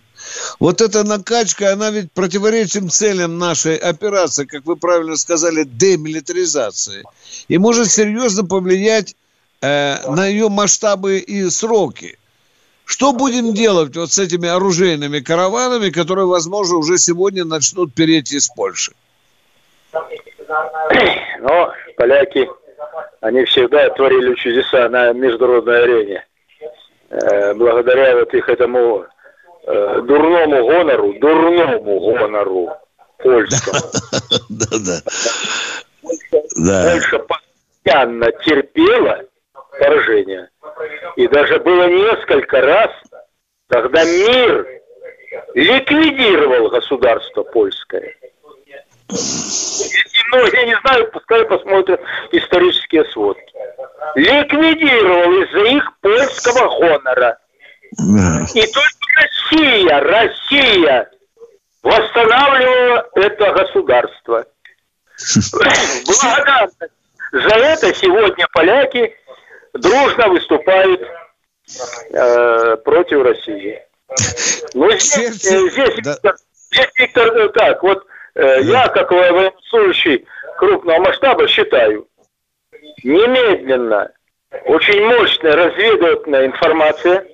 Вот 0.60 0.80
эта 0.80 1.04
накачка, 1.04 1.72
она 1.72 1.90
ведь 1.90 2.12
противоречит 2.12 2.92
целям 2.92 3.38
нашей 3.38 3.76
операции, 3.76 4.44
как 4.44 4.64
вы 4.64 4.76
правильно 4.76 5.16
сказали, 5.16 5.64
демилитаризации. 5.64 7.04
И 7.48 7.58
может 7.58 7.90
серьезно 7.90 8.44
повлиять 8.44 9.14
э, 9.60 10.08
на 10.08 10.26
ее 10.26 10.48
масштабы 10.48 11.18
и 11.18 11.48
сроки. 11.50 12.18
Что 12.84 13.12
будем 13.12 13.54
делать 13.54 13.96
вот 13.96 14.12
с 14.12 14.18
этими 14.18 14.48
оружейными 14.48 15.20
караванами, 15.20 15.90
которые, 15.90 16.26
возможно, 16.26 16.76
уже 16.76 16.98
сегодня 16.98 17.44
начнут 17.44 17.94
перейти 17.94 18.36
из 18.36 18.48
Польши? 18.48 18.92
Ну, 21.40 21.68
поляки, 21.96 22.48
они 23.20 23.44
всегда 23.46 23.88
творили 23.90 24.34
чудеса 24.36 24.88
на 24.88 25.12
международной 25.12 25.82
арене. 25.82 26.26
Э, 27.10 27.52
благодаря 27.54 28.16
вот 28.16 28.32
их 28.32 28.48
этому 28.48 29.06
дурному 29.66 30.66
гонору, 30.66 31.12
дурному 31.20 32.00
гонору 32.00 32.70
польскому. 33.18 33.78
Да, 34.48 35.00
да. 36.56 36.90
Польша 36.90 37.18
постоянно 37.20 38.32
терпела 38.44 39.24
поражение. 39.78 40.48
И 41.16 41.26
даже 41.28 41.58
было 41.60 41.88
несколько 41.88 42.60
раз, 42.60 42.90
когда 43.68 44.04
мир 44.04 44.66
ликвидировал 45.54 46.68
государство 46.70 47.42
польское. 47.44 48.14
Ну, 49.08 50.46
я 50.52 50.64
не 50.64 50.76
знаю, 50.80 51.10
пускай 51.12 51.44
посмотрят 51.44 52.00
исторические 52.32 53.04
сводки. 53.06 53.54
Ликвидировал 54.14 55.42
из-за 55.42 55.76
их 55.76 55.98
польского 56.00 56.78
гонора. 56.78 57.38
И 57.98 58.66
только 58.72 59.02
Россия, 59.16 60.00
Россия 60.00 61.10
восстанавливала 61.82 63.08
это 63.14 63.52
государство. 63.52 64.46
Благодарность 66.06 66.92
за 67.32 67.54
это 67.54 67.94
сегодня 67.94 68.46
поляки 68.52 69.14
дружно 69.74 70.28
выступают 70.28 71.00
э, 72.10 72.76
против 72.78 73.22
России. 73.22 73.82
Ну, 74.74 74.90
здесь, 74.98 75.44
э, 75.46 75.70
здесь, 75.70 75.94
да. 76.02 76.12
Виктор, 76.12 76.34
здесь, 76.70 76.90
Виктор, 76.96 77.36
э, 77.36 77.48
так, 77.50 77.82
вот 77.82 78.06
э, 78.34 78.62
я, 78.62 78.88
как 78.88 79.10
военнослужащий 79.10 80.26
крупного 80.58 80.98
масштаба, 80.98 81.48
считаю, 81.48 82.06
немедленно 83.02 84.12
очень 84.66 85.02
мощная 85.06 85.56
разведывательная 85.56 86.46
информация, 86.46 87.26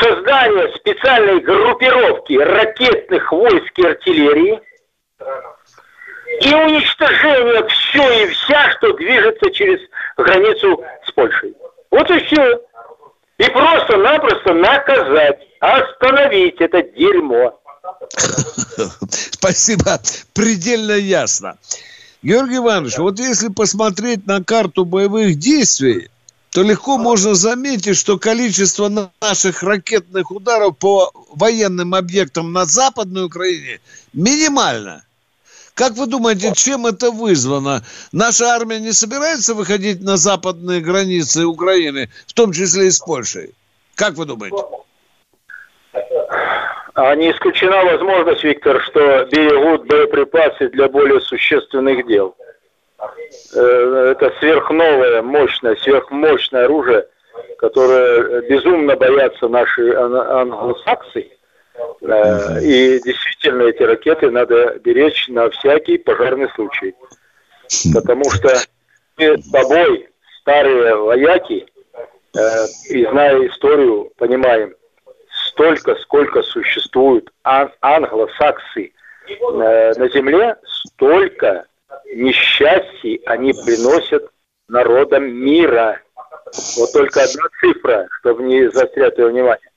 создание 0.00 0.72
специальной 0.76 1.40
группировки 1.40 2.34
ракетных 2.34 3.30
войск 3.32 3.78
и 3.78 3.86
артиллерии– 3.86 4.60
и 6.40 6.54
уничтожение 6.54 7.66
все 7.68 8.24
и 8.24 8.26
вся, 8.32 8.70
что 8.72 8.92
движется 8.94 9.50
через 9.50 9.80
границу 10.16 10.82
с 11.06 11.12
Польшей. 11.12 11.54
Вот 11.90 12.10
и 12.10 12.18
все. 12.24 12.60
И 13.38 13.44
просто-напросто 13.44 14.54
наказать, 14.54 15.40
остановить 15.60 16.60
это 16.60 16.82
дерьмо. 16.82 17.60
Спасибо. 19.08 20.00
Предельно 20.32 20.92
ясно. 20.92 21.58
Георгий 22.22 22.58
Иванович, 22.58 22.98
вот 22.98 23.18
если 23.18 23.48
посмотреть 23.48 24.26
на 24.26 24.42
карту 24.42 24.84
боевых 24.84 25.36
действий, 25.38 26.08
то 26.52 26.62
легко 26.62 26.98
можно 26.98 27.34
заметить, 27.34 27.96
что 27.96 28.18
количество 28.18 29.10
наших 29.20 29.62
ракетных 29.62 30.30
ударов 30.30 30.76
по 30.76 31.10
военным 31.30 31.94
объектам 31.94 32.52
на 32.52 32.64
Западной 32.64 33.24
Украине 33.24 33.80
минимально– 34.12 35.04
как 35.74 35.92
вы 35.92 36.06
думаете, 36.06 36.52
чем 36.54 36.86
это 36.86 37.10
вызвано? 37.10 37.82
Наша 38.12 38.44
армия 38.54 38.78
не 38.78 38.92
собирается 38.92 39.54
выходить 39.54 40.02
на 40.02 40.16
западные 40.16 40.80
границы 40.80 41.46
Украины, 41.46 42.10
в 42.26 42.34
том 42.34 42.52
числе 42.52 42.88
и 42.88 42.90
с 42.90 42.98
Польшей? 42.98 43.54
Как 43.94 44.14
вы 44.14 44.26
думаете? 44.26 44.56
А 46.94 47.14
не 47.14 47.30
исключена 47.30 47.84
возможность, 47.84 48.44
Виктор, 48.44 48.82
что 48.82 49.24
берегут 49.30 49.86
боеприпасы 49.86 50.68
для 50.68 50.88
более 50.88 51.22
существенных 51.22 52.06
дел. 52.06 52.36
Э, 53.54 54.14
это 54.16 54.32
сверхновое, 54.38 55.22
мощное, 55.22 55.76
сверхмощное 55.76 56.64
оружие, 56.64 57.06
которое 57.58 58.42
безумно 58.42 58.96
боятся 58.96 59.48
наши 59.48 59.92
англосаксы. 59.92 61.30
Э, 62.02 62.60
и 62.62 63.00
действительно 63.02 63.62
эти 63.62 63.82
ракеты 63.82 64.30
надо 64.30 64.78
беречь 64.80 65.28
на 65.28 65.50
всякий 65.50 65.98
пожарный 65.98 66.48
случай. 66.54 66.94
Потому 67.94 68.24
что 68.30 68.48
с 69.18 69.50
тобой, 69.50 70.08
старые 70.40 70.96
вояки, 70.96 71.66
э, 72.36 72.66
и 72.90 73.04
зная 73.06 73.46
историю, 73.48 74.12
понимаем, 74.16 74.74
столько, 75.48 75.94
сколько 75.96 76.42
существуют 76.42 77.30
ан- 77.44 77.72
англосаксы 77.80 78.92
на 79.52 80.08
земле, 80.08 80.56
столько 80.64 81.66
несчастий 82.14 83.22
они 83.26 83.52
приносят 83.52 84.28
народам 84.68 85.24
мира. 85.24 86.00
Вот 86.76 86.92
только 86.92 87.22
одна 87.22 87.44
цифра, 87.60 88.08
чтобы 88.20 88.42
не 88.44 88.70
заострять 88.70 89.16
его 89.18 89.28
внимание 89.28 89.72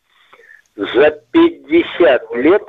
за 0.75 1.11
50 1.31 2.35
лет 2.35 2.63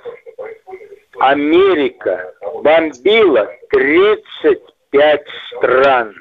Америка 1.18 2.32
бомбила 2.62 3.48
35 3.70 5.24
стран. 5.56 6.14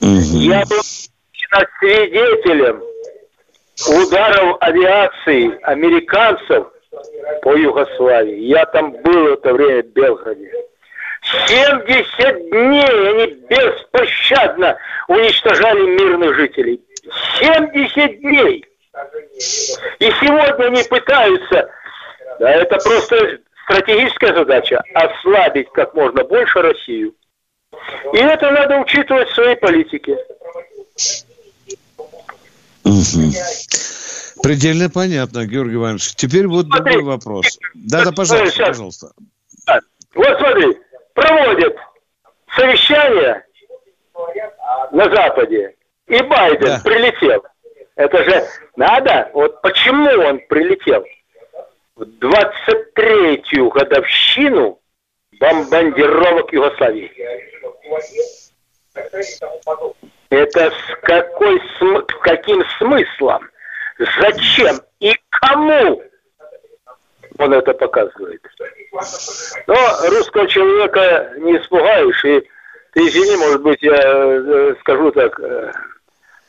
Я 0.00 0.64
был 0.66 0.80
свидетелем 1.78 2.82
ударов 3.88 4.58
авиации 4.60 5.58
американцев 5.62 6.66
по 7.42 7.56
Югославии. 7.56 8.44
Я 8.44 8.64
там 8.66 8.92
был 9.02 9.24
в 9.24 9.32
это 9.32 9.52
время 9.52 9.82
в 9.82 9.86
Белграде. 9.86 10.52
70 11.48 12.50
дней 12.50 12.84
они 12.84 13.34
беспощадно 13.48 14.76
уничтожали 15.08 15.80
мирных 15.80 16.34
жителей. 16.36 16.80
70 17.40 18.20
дней! 18.20 18.64
И 19.98 20.10
сегодня 20.20 20.66
они 20.66 20.82
пытаются, 20.84 21.70
да, 22.38 22.50
это 22.50 22.76
просто 22.78 23.38
стратегическая 23.64 24.34
задача, 24.34 24.82
ослабить 24.94 25.68
как 25.72 25.94
можно 25.94 26.24
больше 26.24 26.60
Россию. 26.60 27.14
И 28.12 28.18
это 28.18 28.50
надо 28.50 28.78
учитывать 28.78 29.28
в 29.28 29.34
своей 29.34 29.56
политике. 29.56 30.16
Угу. 32.84 33.32
Предельно 34.42 34.90
понятно, 34.90 35.46
Георгий 35.46 35.76
Иванович. 35.76 36.14
Теперь 36.16 36.46
вот 36.46 36.66
смотри, 36.66 36.94
другой 36.94 37.14
вопрос. 37.14 37.58
Да, 37.74 38.04
да, 38.04 38.12
пожалуйста, 38.12 38.50
сейчас. 38.50 38.68
пожалуйста. 38.68 39.12
Вот 40.14 40.38
смотри, 40.38 40.76
проводят 41.14 41.76
совещание 42.56 43.44
на 44.90 45.04
Западе, 45.04 45.74
и 46.06 46.22
Байден 46.22 46.66
да. 46.66 46.80
прилетел. 46.84 47.44
Это 47.96 48.24
же 48.24 48.44
надо. 48.76 49.30
Вот 49.32 49.60
почему 49.62 50.10
он 50.26 50.40
прилетел? 50.48 51.04
В 51.94 52.02
23-ю 52.02 53.68
годовщину 53.70 54.80
бомбардировок 55.38 56.52
Югославии. 56.52 57.10
Это 60.30 60.70
с 60.70 60.96
какой, 61.02 61.60
каким 62.22 62.64
смыслом? 62.78 63.48
Зачем 63.98 64.80
и 65.00 65.14
Кому 65.42 66.02
он 67.38 67.52
это 67.52 67.72
показывает? 67.74 68.42
Но 69.66 69.76
русского 70.10 70.46
человека 70.48 71.34
не 71.38 71.56
испугаешь, 71.56 72.24
и 72.24 72.48
ты 72.92 73.08
извини, 73.08 73.36
может 73.36 73.62
быть, 73.62 73.82
я 73.82 73.94
э, 73.96 74.74
скажу 74.80 75.10
так 75.12 75.38
э, 75.40 75.72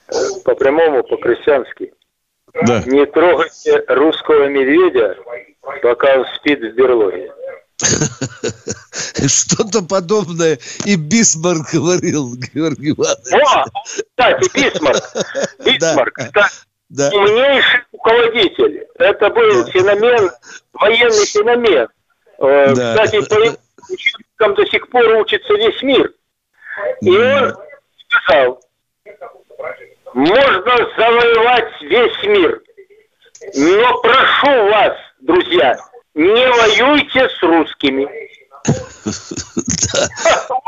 э, 0.09 0.13
по-прямому, 0.43 1.03
по-крестьянски. 1.03 1.93
Да. 2.53 2.83
Не 2.85 3.05
трогайте 3.05 3.83
русского 3.87 4.47
медведя, 4.47 5.17
пока 5.81 6.19
он 6.19 6.25
спит 6.35 6.59
в 6.59 6.75
берлоге. 6.75 7.31
Что-то 9.27 9.81
подобное 9.83 10.59
и 10.85 10.95
Бисмарк 10.95 11.69
говорил, 11.73 12.35
Георгий 12.35 12.91
Иванович. 12.91 13.33
О, 13.33 13.65
кстати, 13.83 14.49
Бисмарк. 14.53 15.03
Бисмарк, 15.65 16.17
да. 16.17 16.25
кстати, 16.25 16.55
да. 16.93 17.09
умнейший 17.13 17.81
руководитель. 17.91 18.87
Это 18.95 19.29
был 19.29 19.65
да. 19.65 19.71
феномен, 19.71 20.31
военный 20.73 21.25
феномен. 21.25 21.87
Э, 22.37 22.73
да. 22.75 22.93
Кстати, 22.93 23.27
по 23.27 23.35
учебникам 23.91 24.55
до 24.55 24.65
сих 24.67 24.87
пор 24.89 25.05
учится 25.15 25.53
весь 25.53 25.81
мир. 25.81 26.13
И 27.01 27.09
он 27.09 27.55
сказал, 28.07 28.61
можно 30.13 30.77
завоевать 30.97 31.81
весь 31.81 32.23
мир, 32.23 32.61
но 33.55 34.01
прошу 34.01 34.69
вас, 34.69 34.93
друзья, 35.21 35.77
не 36.13 36.47
воюйте 36.47 37.27
с 37.29 37.41
русскими. 37.41 38.07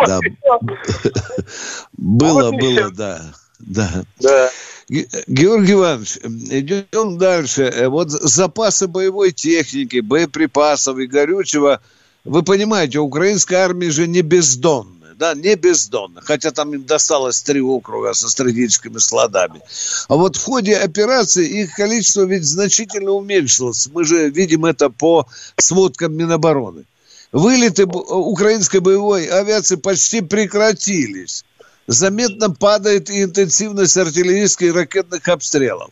Да, 0.05 0.19
было, 1.93 2.51
было, 2.51 2.91
да. 2.91 3.21
Да. 3.59 4.03
да. 4.19 4.51
Георгий 4.87 5.73
Иванович, 5.73 6.17
идем 6.51 7.17
дальше. 7.17 7.87
Вот 7.89 8.11
запасы 8.11 8.87
боевой 8.87 9.31
техники, 9.31 9.99
боеприпасов 9.99 10.97
и 10.99 11.07
горючего, 11.07 11.81
вы 12.23 12.43
понимаете, 12.43 12.99
украинская 12.99 13.65
армия 13.65 13.89
же 13.89 14.07
не 14.07 14.21
бездонная, 14.21 15.13
да, 15.15 15.33
не 15.33 15.55
бездонная, 15.55 16.21
хотя 16.23 16.51
там 16.51 16.73
им 16.73 16.83
досталось 16.83 17.41
три 17.41 17.61
округа 17.61 18.13
со 18.13 18.29
стратегическими 18.29 18.97
складами. 18.97 19.61
А 20.07 20.15
вот 20.15 20.35
в 20.35 20.43
ходе 20.43 20.75
операции 20.75 21.47
их 21.47 21.75
количество 21.75 22.23
ведь 22.23 22.43
значительно 22.43 23.11
уменьшилось. 23.11 23.87
Мы 23.93 24.05
же 24.05 24.29
видим 24.29 24.65
это 24.65 24.89
по 24.89 25.27
сводкам 25.57 26.15
Минобороны. 26.15 26.85
Вылеты 27.31 27.85
украинской 27.85 28.79
боевой 28.79 29.25
авиации 29.25 29.75
почти 29.75 30.21
прекратились 30.21 31.44
заметно 31.87 32.49
падает 32.49 33.09
и 33.09 33.23
интенсивность 33.23 33.97
артиллерийских 33.97 34.67
и 34.67 34.71
ракетных 34.71 35.27
обстрелов. 35.27 35.89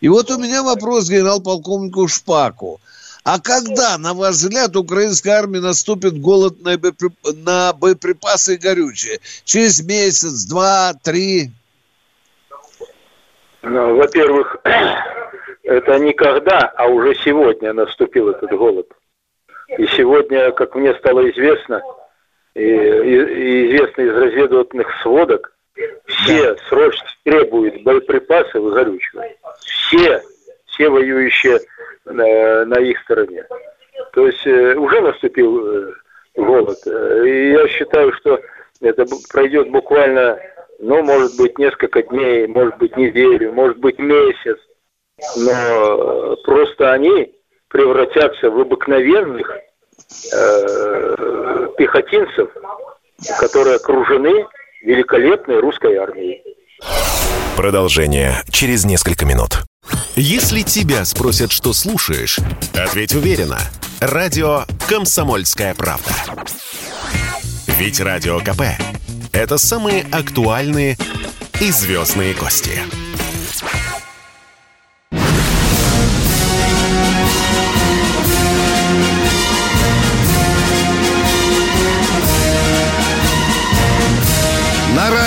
И 0.00 0.08
вот 0.08 0.30
у 0.30 0.38
меня 0.38 0.62
вопрос 0.62 1.08
генерал-полковнику 1.08 2.08
Шпаку. 2.08 2.80
А 3.22 3.38
когда, 3.38 3.98
на 3.98 4.14
ваш 4.14 4.36
взгляд, 4.36 4.76
украинская 4.76 5.38
армия 5.38 5.60
наступит 5.60 6.18
голод 6.20 6.62
на, 6.62 6.78
на 7.44 7.72
боеприпасы 7.74 8.54
и 8.54 8.58
горючее? 8.58 9.20
Через 9.44 9.84
месяц, 9.84 10.44
два, 10.44 10.94
три? 11.02 11.50
Ну, 13.62 13.96
во-первых, 13.96 14.56
это 15.64 15.98
никогда, 15.98 16.72
а 16.76 16.86
уже 16.86 17.14
сегодня 17.16 17.74
наступил 17.74 18.30
этот 18.30 18.50
голод. 18.52 18.90
И 19.76 19.86
сегодня, 19.88 20.50
как 20.52 20.74
мне 20.74 20.94
стало 20.94 21.30
известно, 21.30 21.82
и, 22.54 22.60
и 22.60 23.68
известно 23.68 24.02
из 24.02 24.14
разведывательных 24.14 24.88
сводок, 25.02 25.52
все 26.06 26.54
да. 26.54 26.56
срочно 26.68 27.06
требуют 27.24 27.82
боеприпасов 27.82 28.56
и 28.56 28.74
горючего. 28.74 29.24
Все, 29.60 30.22
все 30.66 30.88
воюющие 30.88 31.60
на, 32.04 32.64
на 32.64 32.78
их 32.80 33.00
стороне. 33.00 33.44
То 34.12 34.26
есть 34.26 34.46
э, 34.46 34.74
уже 34.74 35.00
наступил 35.00 35.66
э, 35.66 35.92
голод. 36.36 36.78
И 36.86 37.50
я 37.52 37.68
считаю, 37.68 38.12
что 38.14 38.40
это 38.80 39.04
пройдет 39.32 39.70
буквально, 39.70 40.38
ну, 40.78 41.02
может 41.02 41.36
быть, 41.36 41.58
несколько 41.58 42.02
дней, 42.02 42.46
может 42.46 42.76
быть, 42.78 42.96
неделю, 42.96 43.52
может 43.52 43.78
быть, 43.78 43.98
месяц. 43.98 44.58
Но 45.36 46.36
просто 46.44 46.92
они 46.92 47.34
превратятся 47.68 48.50
в 48.50 48.58
обыкновенных 48.58 49.52
э, 50.32 51.66
пехотинцев, 51.76 52.48
которые 53.38 53.76
окружены 53.76 54.46
великолепной 54.82 55.60
русской 55.60 55.96
армией. 55.96 56.42
Продолжение 57.56 58.42
через 58.50 58.84
несколько 58.84 59.24
минут. 59.26 59.62
Если 60.16 60.62
тебя 60.62 61.04
спросят, 61.04 61.52
что 61.52 61.72
слушаешь, 61.72 62.38
ответь 62.74 63.14
уверенно. 63.14 63.58
Радио 64.00 64.64
«Комсомольская 64.88 65.74
правда». 65.74 66.10
Ведь 67.78 68.00
Радио 68.00 68.40
КП– 68.40 68.62
это 69.32 69.58
самые 69.58 70.04
актуальные 70.10 70.96
и 71.60 71.70
звездные 71.70 72.34
гости. 72.34 72.80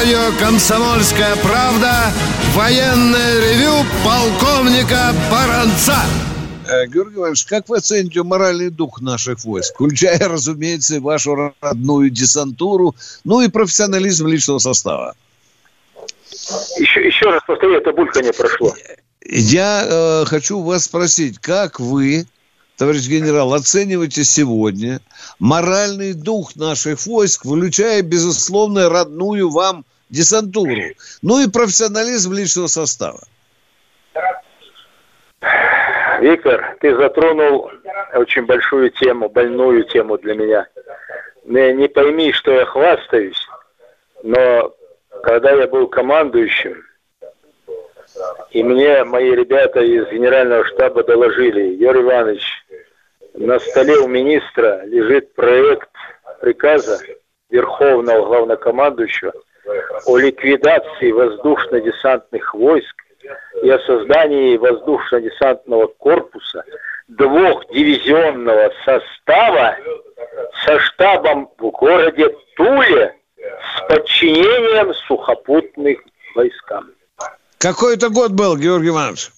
Радио 0.04 0.38
«Комсомольская 0.38 1.34
правда» 1.38 2.12
военное 2.54 3.40
ревю 3.40 3.86
полковника 4.04 5.14
Баранца. 5.32 5.96
Э, 6.68 6.88
Георгий 6.88 7.16
Иванович, 7.16 7.46
как 7.46 7.70
вы 7.70 7.78
оцените 7.78 8.22
моральный 8.22 8.70
дух 8.70 9.00
наших 9.00 9.46
войск, 9.46 9.76
включая, 9.76 10.20
разумеется, 10.28 11.00
вашу 11.00 11.54
родную 11.62 12.10
десантуру, 12.10 12.96
ну 13.24 13.40
и 13.40 13.48
профессионализм 13.48 14.28
личного 14.28 14.58
состава? 14.58 15.16
Еще, 16.78 17.08
еще 17.08 17.28
раз 17.28 17.42
повторю, 17.48 17.76
это 17.76 17.94
булька 17.94 18.22
не 18.22 18.34
прошло. 18.34 18.76
Я 19.26 19.86
э, 19.86 20.26
хочу 20.26 20.62
вас 20.62 20.84
спросить, 20.84 21.40
как 21.40 21.80
вы, 21.80 22.26
товарищ 22.76 23.08
генерал, 23.08 23.54
оцениваете 23.54 24.26
сегодня 24.26 25.00
моральный 25.40 26.14
дух 26.14 26.58
наших 26.58 27.06
войск, 27.06 27.46
включая, 27.46 28.02
безусловно, 28.02 28.90
родную 28.90 29.50
вам 29.50 29.86
десантуру, 30.14 30.94
ну 31.22 31.44
и 31.44 31.50
профессионализм 31.50 32.34
личного 32.34 32.68
состава. 32.68 33.20
Виктор, 36.22 36.78
ты 36.80 36.96
затронул 36.96 37.70
очень 38.14 38.46
большую 38.46 38.92
тему, 38.92 39.28
больную 39.28 39.84
тему 39.84 40.18
для 40.18 40.36
меня. 40.36 40.68
Не, 41.44 41.74
не 41.74 41.90
пойми, 41.90 42.32
что 42.32 42.52
я 42.54 42.66
хвастаюсь, 42.66 43.48
но 44.22 44.74
когда 45.24 45.52
я 45.52 45.68
был 45.68 45.88
командующим, 45.88 46.82
и 48.52 48.64
мне 48.64 49.04
мои 49.04 49.32
ребята 49.32 49.82
из 49.82 50.08
генерального 50.10 50.64
штаба 50.66 51.04
доложили, 51.04 51.76
Юрий 51.76 52.02
Иванович, 52.02 52.44
на 53.34 53.60
столе 53.60 53.98
у 53.98 54.08
министра 54.08 54.86
лежит 54.86 55.34
проект 55.34 55.90
приказа 56.40 57.00
Верховного 57.50 58.26
Главнокомандующего 58.26 59.34
о 60.06 60.18
ликвидации 60.18 61.12
воздушно-десантных 61.12 62.54
войск 62.54 62.96
и 63.62 63.70
о 63.70 63.80
создании 63.80 64.58
воздушно-десантного 64.58 65.88
корпуса 65.98 66.64
двухдивизионного 67.08 68.72
состава 68.86 69.78
со 70.66 70.80
штабом 70.80 71.50
в 71.58 71.70
городе 71.72 72.36
Туле 72.56 73.16
с 73.38 73.88
подчинением 73.88 74.94
сухопутных 75.08 76.00
войскам. 76.36 76.92
Какой 77.58 77.96
это 77.96 78.10
год 78.10 78.32
был, 78.32 78.58
Георгий 78.58 78.90
Иванович? 78.90 79.32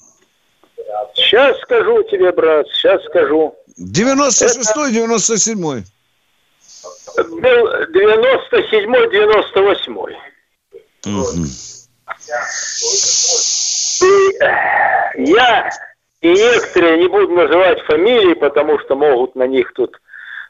Сейчас 1.13 1.59
скажу 1.61 2.03
тебе, 2.03 2.31
брат, 2.31 2.67
сейчас 2.69 3.03
скажу. 3.05 3.55
96-й, 3.79 4.97
97-й 4.97 5.83
был 7.23 7.67
97-98. 7.91 10.15
Угу. 11.05 11.45
И 14.01 14.39
я 15.31 15.69
и 16.21 16.33
некоторые, 16.33 16.97
не 16.97 17.07
буду 17.07 17.33
называть 17.33 17.79
фамилии, 17.81 18.33
потому 18.33 18.79
что 18.79 18.95
могут 18.95 19.35
на 19.35 19.45
них 19.45 19.71
тут 19.73 20.01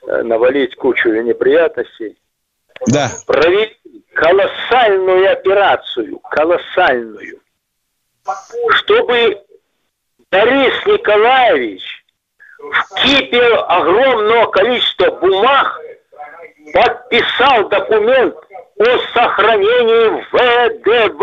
э, 0.07 0.21
навалить 0.23 0.77
кучу 0.77 1.09
неприятностей. 1.09 2.17
Да. 2.87 3.11
Провели 3.27 3.77
колоссальную 4.13 5.33
операцию, 5.33 6.19
колоссальную, 6.19 7.41
чтобы 8.69 9.43
Борис 10.31 10.85
Николаевич 10.85 11.83
вкипел 12.71 13.65
огромного 13.67 14.49
количества 14.51 15.11
бумаг 15.11 15.81
подписал 16.75 17.69
документ 17.69 18.35
о 18.77 19.13
сохранении 19.13 20.21
ВДВ. 20.31 21.21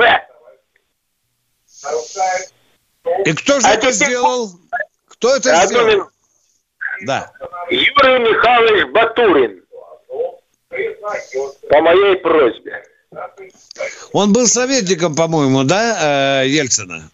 И 3.27 3.33
кто 3.35 3.61
же 3.61 3.67
а 3.67 3.75
это 3.75 3.93
сделал? 3.93 4.51
Кто 5.09 5.37
это 5.37 5.53
Одну 5.53 5.69
сделал? 5.69 5.87
минуту. 5.87 6.11
Да. 7.03 7.33
Юрий 7.71 8.31
Михайлович 8.31 8.93
Батурин. 8.93 9.63
По 11.69 11.81
моей 11.83 12.17
просьбе. 12.17 12.85
Он 14.15 14.33
был 14.33 14.47
советником, 14.47 15.15
по-моему, 15.15 15.65
да, 15.65 16.45
э, 16.45 16.49
Ельцина? 16.49 17.11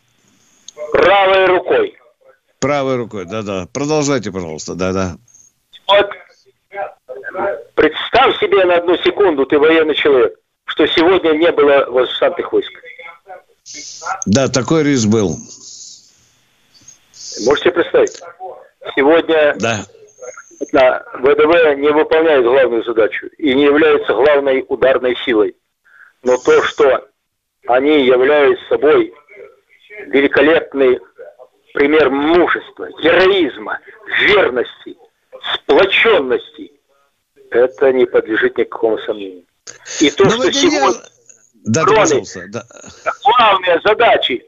Правой 0.92 1.46
рукой. 1.46 1.98
Правой 2.61 2.96
рукой, 2.96 3.24
да-да. 3.24 3.66
Продолжайте, 3.72 4.31
пожалуйста, 4.31 4.74
да-да. 4.74 5.16
Вот 5.88 6.09
представь 7.74 8.38
себе 8.40 8.64
на 8.64 8.77
одну 8.77 8.96
секунду, 8.98 9.46
ты 9.46 9.59
военный 9.59 9.94
человек, 9.94 10.35
что 10.64 10.87
сегодня 10.87 11.33
не 11.33 11.51
было 11.53 11.87
воздушных 11.88 12.53
войск. 12.53 12.72
Да, 14.27 14.48
такой 14.48 14.83
риск 14.85 15.09
был. 15.09 15.37
Можете 17.46 17.70
представить? 17.70 18.20
Сегодня 18.96 19.55
Да. 19.59 19.85
на 20.72 21.03
ВДВ 21.14 21.77
не 21.77 21.90
выполняет 21.90 22.44
главную 22.44 22.83
задачу 22.85 23.27
и 23.38 23.55
не 23.55 23.64
является 23.64 24.12
главной 24.14 24.64
ударной 24.68 25.16
силой. 25.24 25.57
Но 26.22 26.37
то, 26.38 26.62
что 26.64 27.09
они 27.66 28.05
являются 28.05 28.64
собой 28.68 29.14
великолепный 30.07 30.98
пример 31.74 32.11
мужества, 32.11 32.88
героизма, 33.03 33.79
верности, 34.22 34.96
сплоченности, 35.55 36.72
это 37.50 37.92
не 37.92 38.06
подлежит 38.06 38.56
никакому 38.58 38.98
сомнению. 38.98 39.44
И 40.00 40.11
то, 40.11 40.24
Ну, 40.24 40.30
что 40.30 40.52
сегодня 40.52 41.00
Да, 41.64 41.84
да, 41.84 41.94
пожалуйста. 41.94 42.40
Да. 42.48 42.62
главные 43.24 43.80
задачи 43.84 44.46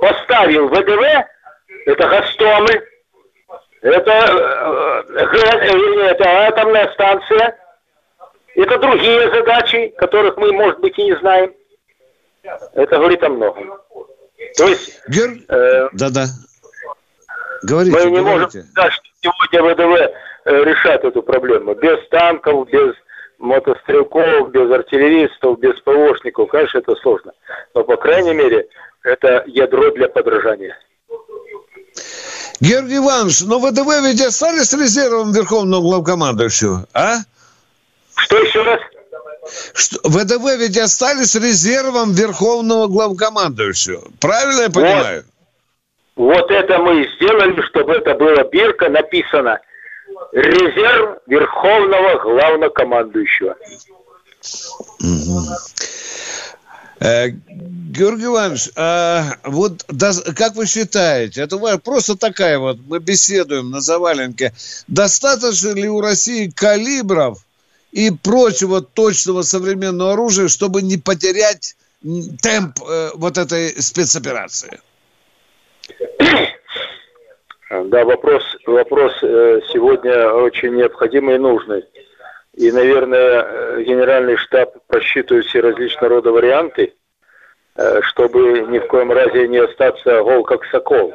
поставил 0.00 0.68
ВДВ, 0.68 1.02
это 1.86 2.08
Гастомель, 2.08 2.84
это, 3.80 4.10
э, 4.10 5.12
э, 5.14 5.26
вернее, 5.32 6.10
это 6.10 6.24
атомная 6.48 6.92
станция, 6.94 7.56
это 8.54 8.78
другие 8.78 9.30
задачи, 9.30 9.88
которых 9.96 10.36
мы, 10.36 10.52
может 10.52 10.80
быть, 10.80 10.98
и 10.98 11.04
не 11.04 11.16
знаем. 11.18 11.54
Это 12.74 12.96
говорит 12.96 13.22
о 13.22 13.28
многом. 13.28 13.78
То 14.56 14.68
есть 14.68 15.00
Георг- 15.08 15.44
э, 15.48 15.88
Да-да. 15.92 16.26
Говорите, 17.62 17.96
мы 17.96 18.04
не 18.10 18.20
можем 18.20 18.24
говорите. 18.48 18.62
сказать, 18.62 18.92
что 18.92 19.02
сегодня 19.22 19.62
ВДВ 19.74 20.00
э, 20.00 20.14
решат 20.48 21.04
эту 21.04 21.22
проблему. 21.22 21.74
Без 21.74 21.98
танков, 22.08 22.68
без 22.68 22.94
мотострелков, 23.38 24.50
без 24.50 24.70
артиллеристов, 24.70 25.58
без 25.60 25.78
ПВОшников. 25.80 26.50
Конечно, 26.50 26.78
это 26.78 26.94
сложно. 26.96 27.32
Но, 27.74 27.84
по 27.84 27.96
крайней 27.96 28.34
мере, 28.34 28.66
это 29.02 29.44
ядро 29.46 29.90
для 29.92 30.08
подражания. 30.08 30.76
Георгий 32.60 32.96
Иванович, 32.96 33.42
но 33.42 33.60
ВДВ 33.60 33.86
ведь 34.02 34.20
остались 34.20 34.72
резервом 34.72 35.32
Верховного 35.32 35.80
главкомандующего, 35.80 36.86
а? 36.92 37.18
Что 38.16 38.38
еще 38.38 38.62
раз? 38.62 38.80
Что, 39.74 40.00
ВДВ 40.02 40.58
ведь 40.58 40.76
остались 40.76 41.36
резервом 41.36 42.12
Верховного 42.12 42.88
главкомандующего. 42.88 44.02
Правильно 44.20 44.62
я 44.62 44.70
понимаю? 44.70 45.24
Вот 46.16 46.50
это 46.50 46.78
мы 46.78 47.02
и 47.02 47.14
сделали, 47.14 47.62
чтобы 47.68 47.94
это 47.94 48.14
было 48.14 48.42
бирка 48.42 48.88
написано. 48.88 49.60
Резерв 50.32 51.18
Верховного 51.26 52.18
Главнокомандующего. 52.22 53.56
Э, 57.00 57.28
Георгий 57.28 58.24
Иванович, 58.24 58.70
а 58.76 59.34
вот 59.44 59.84
да- 59.88 60.12
как 60.34 60.56
вы 60.56 60.66
считаете, 60.66 61.42
это 61.42 61.78
просто 61.78 62.16
такая 62.16 62.58
вот, 62.58 62.78
мы 62.86 62.98
беседуем 62.98 63.70
на 63.70 63.80
заваленке, 63.80 64.52
достаточно 64.88 65.70
ли 65.70 65.88
у 65.88 66.00
России 66.00 66.48
калибров 66.48 67.38
и 67.92 68.10
прочего 68.10 68.82
точного 68.82 69.42
современного 69.42 70.12
оружия, 70.14 70.48
чтобы 70.48 70.82
не 70.82 70.96
потерять 70.96 71.76
темп 72.42 72.78
э, 72.82 73.10
вот 73.14 73.38
этой 73.38 73.80
спецоперации? 73.80 74.80
Да, 77.70 78.04
вопрос, 78.04 78.42
вопрос 78.64 79.12
э, 79.22 79.60
сегодня 79.70 80.30
очень 80.30 80.74
необходимый 80.74 81.34
и 81.34 81.38
нужный. 81.38 81.84
И, 82.54 82.72
наверное, 82.72 83.44
э, 83.44 83.82
генеральный 83.82 84.38
штаб 84.38 84.74
просчитывает 84.86 85.44
все 85.44 85.60
различного 85.60 86.08
рода 86.08 86.32
варианты, 86.32 86.94
э, 87.76 88.00
чтобы 88.04 88.60
ни 88.68 88.78
в 88.78 88.86
коем 88.86 89.12
разе 89.12 89.48
не 89.48 89.58
остаться 89.58 90.22
гол 90.22 90.44
как 90.44 90.64
сокол. 90.66 91.12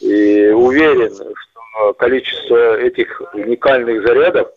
И 0.00 0.50
уверен, 0.50 1.12
что 1.14 1.94
количество 1.94 2.78
этих 2.78 3.20
уникальных 3.34 4.06
зарядов 4.06 4.52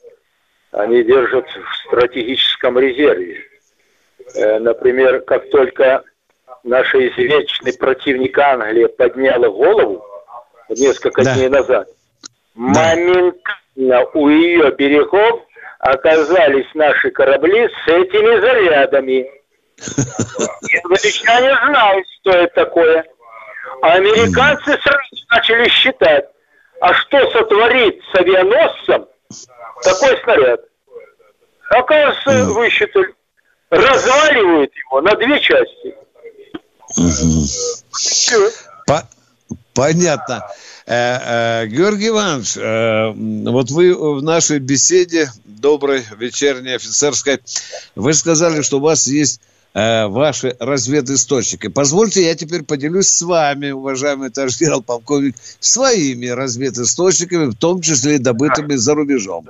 они 0.71 1.03
держат 1.03 1.47
в 1.47 1.87
стратегическом 1.87 2.77
резерве. 2.77 3.41
Например, 4.59 5.21
как 5.21 5.49
только 5.49 6.03
наша 6.63 7.07
извечный 7.07 7.73
противник 7.73 8.37
Англия 8.37 8.87
подняла 8.87 9.49
голову 9.49 10.05
несколько 10.77 11.23
Да. 11.23 11.35
дней 11.35 11.49
назад, 11.49 11.87
моментально 12.55 14.05
у 14.13 14.29
ее 14.29 14.71
берегов 14.71 15.41
оказались 15.79 16.67
наши 16.75 17.11
корабли 17.11 17.67
с 17.67 17.87
этими 17.87 18.39
зарядами. 18.39 19.29
Англичане 20.83 21.55
знают, 21.65 22.05
что 22.21 22.31
это 22.31 22.53
такое. 22.55 23.05
А 23.81 23.93
американцы 23.93 24.77
сразу 24.81 25.25
начали 25.29 25.67
считать, 25.69 26.25
а 26.79 26.93
что 26.93 27.29
сотворит 27.31 27.99
с 28.11 28.15
авианосцем 28.19 29.07
такой 29.83 30.17
снаряд? 30.23 30.61
Оказывается, 31.69 32.53
высчитали. 32.53 33.13
Разваливают 33.69 34.71
его 34.75 35.01
на 35.01 35.15
две 35.15 35.39
части. 35.39 35.95
Всё. 37.91 38.49
По- 38.85 39.01
Понятно. 39.73 40.43
Э, 40.85 41.63
э, 41.63 41.67
Георгий 41.67 42.09
Иванович, 42.09 42.57
э, 42.57 43.11
вот 43.49 43.71
вы 43.71 43.95
в 43.95 44.21
нашей 44.21 44.59
беседе 44.59 45.31
доброй 45.45 46.03
вечерней 46.17 46.75
офицерской, 46.75 47.39
вы 47.95 48.13
сказали, 48.13 48.61
что 48.61 48.77
у 48.77 48.81
вас 48.81 49.07
есть 49.07 49.39
э, 49.73 50.07
ваши 50.07 50.55
разведисточники. 50.59 51.67
Позвольте, 51.67 52.23
я 52.23 52.35
теперь 52.35 52.63
поделюсь 52.63 53.09
с 53.09 53.21
вами, 53.21 53.71
уважаемый 53.71 54.29
товарищ 54.29 54.59
генерал-полковник, 54.59 55.35
своими 55.59 56.27
разведисточниками, 56.27 57.45
в 57.45 57.55
том 57.55 57.81
числе 57.81 58.15
и 58.15 58.19
добытыми 58.19 58.75
за 58.75 58.93
рубежом. 58.93 59.47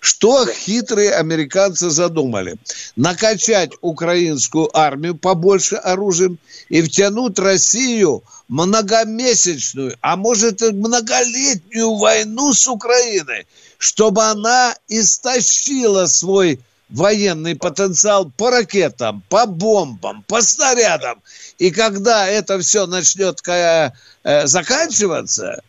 Что 0.00 0.46
хитрые 0.46 1.12
американцы 1.12 1.90
задумали? 1.90 2.56
Накачать 2.96 3.72
украинскую 3.80 4.76
армию 4.76 5.16
побольше 5.16 5.76
оружием 5.76 6.38
и 6.68 6.82
втянуть 6.82 7.38
Россию 7.38 8.22
многомесячную, 8.48 9.96
а 10.00 10.16
может 10.16 10.60
и 10.60 10.72
многолетнюю 10.72 11.94
войну 11.94 12.52
с 12.52 12.68
Украиной, 12.68 13.46
чтобы 13.78 14.24
она 14.24 14.76
истощила 14.88 16.06
свой 16.06 16.60
военный 16.92 17.56
потенциал 17.56 18.30
по 18.36 18.50
ракетам, 18.50 19.22
по 19.28 19.46
бомбам, 19.46 20.22
по 20.28 20.42
снарядам. 20.42 21.22
И 21.58 21.70
когда 21.70 22.28
это 22.28 22.58
все 22.60 22.86
начнет 22.86 23.40
э, 23.48 23.90
заканчиваться, 24.44 25.62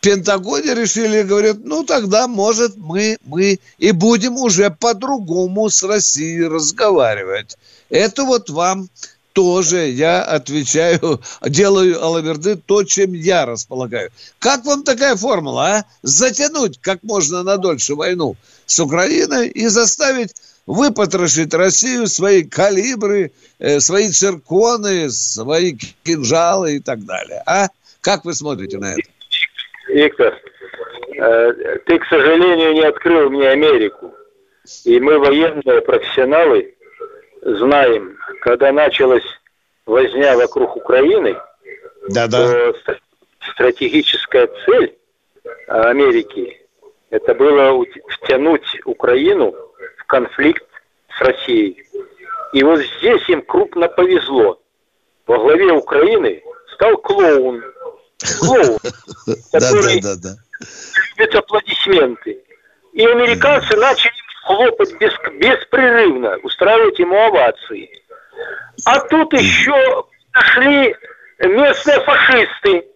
Пентагоне 0.00 0.74
решили, 0.74 1.22
говорят, 1.22 1.58
ну 1.62 1.84
тогда, 1.84 2.26
может, 2.26 2.76
мы, 2.76 3.18
мы 3.24 3.60
и 3.78 3.92
будем 3.92 4.36
уже 4.38 4.70
по-другому 4.70 5.68
с 5.68 5.82
Россией 5.82 6.46
разговаривать. 6.46 7.58
Это 7.90 8.24
вот 8.24 8.48
вам 8.48 8.88
тоже 9.34 9.88
я 9.88 10.22
отвечаю, 10.22 11.20
делаю 11.46 12.02
Алаверды 12.02 12.56
то, 12.56 12.82
чем 12.82 13.12
я 13.12 13.44
располагаю. 13.44 14.10
Как 14.38 14.64
вам 14.64 14.84
такая 14.84 15.16
формула, 15.16 15.66
а? 15.66 15.84
Затянуть 16.02 16.78
как 16.80 17.02
можно 17.02 17.42
на 17.42 17.58
дольше 17.58 17.94
войну 17.94 18.36
с 18.70 18.78
Украиной 18.78 19.48
и 19.48 19.66
заставить 19.66 20.34
выпотрошить 20.66 21.52
Россию, 21.54 22.06
свои 22.06 22.44
калибры, 22.44 23.32
э, 23.58 23.80
свои 23.80 24.08
цирконы, 24.08 25.10
свои 25.10 25.74
кинжалы 26.04 26.76
и 26.76 26.80
так 26.80 27.04
далее. 27.04 27.42
А? 27.46 27.68
Как 28.00 28.24
вы 28.24 28.32
смотрите 28.32 28.78
на 28.78 28.92
это? 28.92 29.02
Виктор, 29.88 30.40
э, 31.16 31.52
ты, 31.86 31.98
к 31.98 32.04
сожалению, 32.06 32.74
не 32.74 32.82
открыл 32.82 33.30
мне 33.30 33.48
Америку. 33.48 34.14
И 34.84 35.00
мы, 35.00 35.18
военные 35.18 35.80
профессионалы, 35.80 36.72
знаем, 37.42 38.16
когда 38.42 38.70
началась 38.70 39.24
возня 39.84 40.36
вокруг 40.36 40.76
Украины, 40.76 41.36
Да-да. 42.08 42.38
то 42.38 42.70
стра- 42.84 42.98
стратегическая 43.52 44.48
цель 44.64 44.96
Америки 45.66 46.59
это 47.10 47.34
было 47.34 47.72
ут- 47.72 47.88
втянуть 48.08 48.80
Украину 48.84 49.52
в 49.98 50.06
конфликт 50.06 50.64
с 51.16 51.20
Россией. 51.20 51.84
И 52.52 52.62
вот 52.62 52.80
здесь 52.80 53.28
им 53.28 53.42
крупно 53.42 53.88
повезло. 53.88 54.60
Во 55.26 55.38
главе 55.38 55.72
Украины 55.72 56.42
стал 56.74 56.96
клоун, 56.98 57.62
клоун, 58.40 58.78
который 59.52 60.00
любит 60.00 61.34
аплодисменты. 61.34 62.42
И 62.92 63.06
американцы 63.06 63.76
начали 63.76 64.12
хлопать 64.44 64.92
без, 64.98 65.12
беспрерывно, 65.34 66.38
устраивать 66.42 66.98
ему 66.98 67.16
овации. 67.16 67.88
А 68.84 68.98
тут 69.00 69.32
еще 69.34 70.04
нашли 70.32 70.96
местные 71.38 72.00
фашисты, 72.00 72.86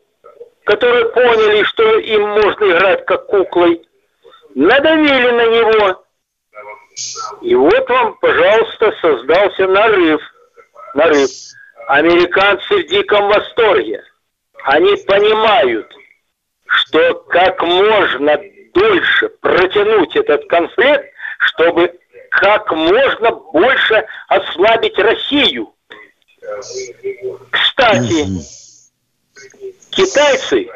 которые 0.65 1.11
поняли, 1.11 1.63
что 1.65 1.99
им 1.99 2.23
можно 2.23 2.65
играть 2.65 3.05
как 3.07 3.27
куклой, 3.27 3.87
надавили 4.55 5.31
на 5.31 5.47
него. 5.47 6.05
И 7.43 7.55
вот 7.55 7.89
вам, 7.89 8.15
пожалуйста, 8.19 8.93
создался 9.01 9.67
нарыв. 9.67 10.21
Нарыв. 10.95 11.31
Американцы 11.89 12.77
в 12.77 12.87
диком 12.87 13.29
восторге. 13.29 14.03
Они 14.65 14.97
понимают, 15.07 15.93
что 16.67 17.15
как 17.29 17.63
можно 17.63 18.41
дольше 18.73 19.29
протянуть 19.41 20.17
этот 20.17 20.47
конфликт, 20.49 21.05
чтобы 21.39 21.93
как 22.31 22.73
можно 22.73 23.31
больше 23.31 24.07
ослабить 24.29 24.99
Россию. 24.99 25.73
Кстати, 27.51 28.27
китайцы, 29.91 30.69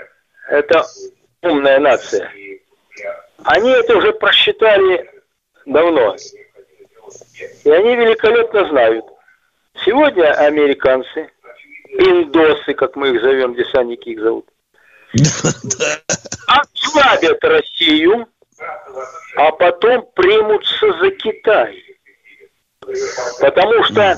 это 0.49 0.85
умная 1.43 1.79
нация, 1.79 2.31
они 3.45 3.71
это 3.71 3.97
уже 3.97 4.13
просчитали 4.13 5.11
давно. 5.67 6.17
И 7.65 7.71
они 7.71 7.97
великолепно 7.97 8.69
знают. 8.69 9.05
Сегодня 9.85 10.33
американцы, 10.35 11.31
индосы, 11.91 12.75
как 12.75 12.97
мы 12.97 13.15
их 13.15 13.23
зовем, 13.23 13.55
десантники 13.55 14.11
их 14.11 14.21
зовут, 14.21 14.49
ослабят 16.47 17.45
Россию, 17.45 18.27
а 19.37 19.53
потом 19.53 20.09
примутся 20.15 20.93
за 20.99 21.11
Китай. 21.13 21.83
Потому 23.41 23.85
что 23.85 24.17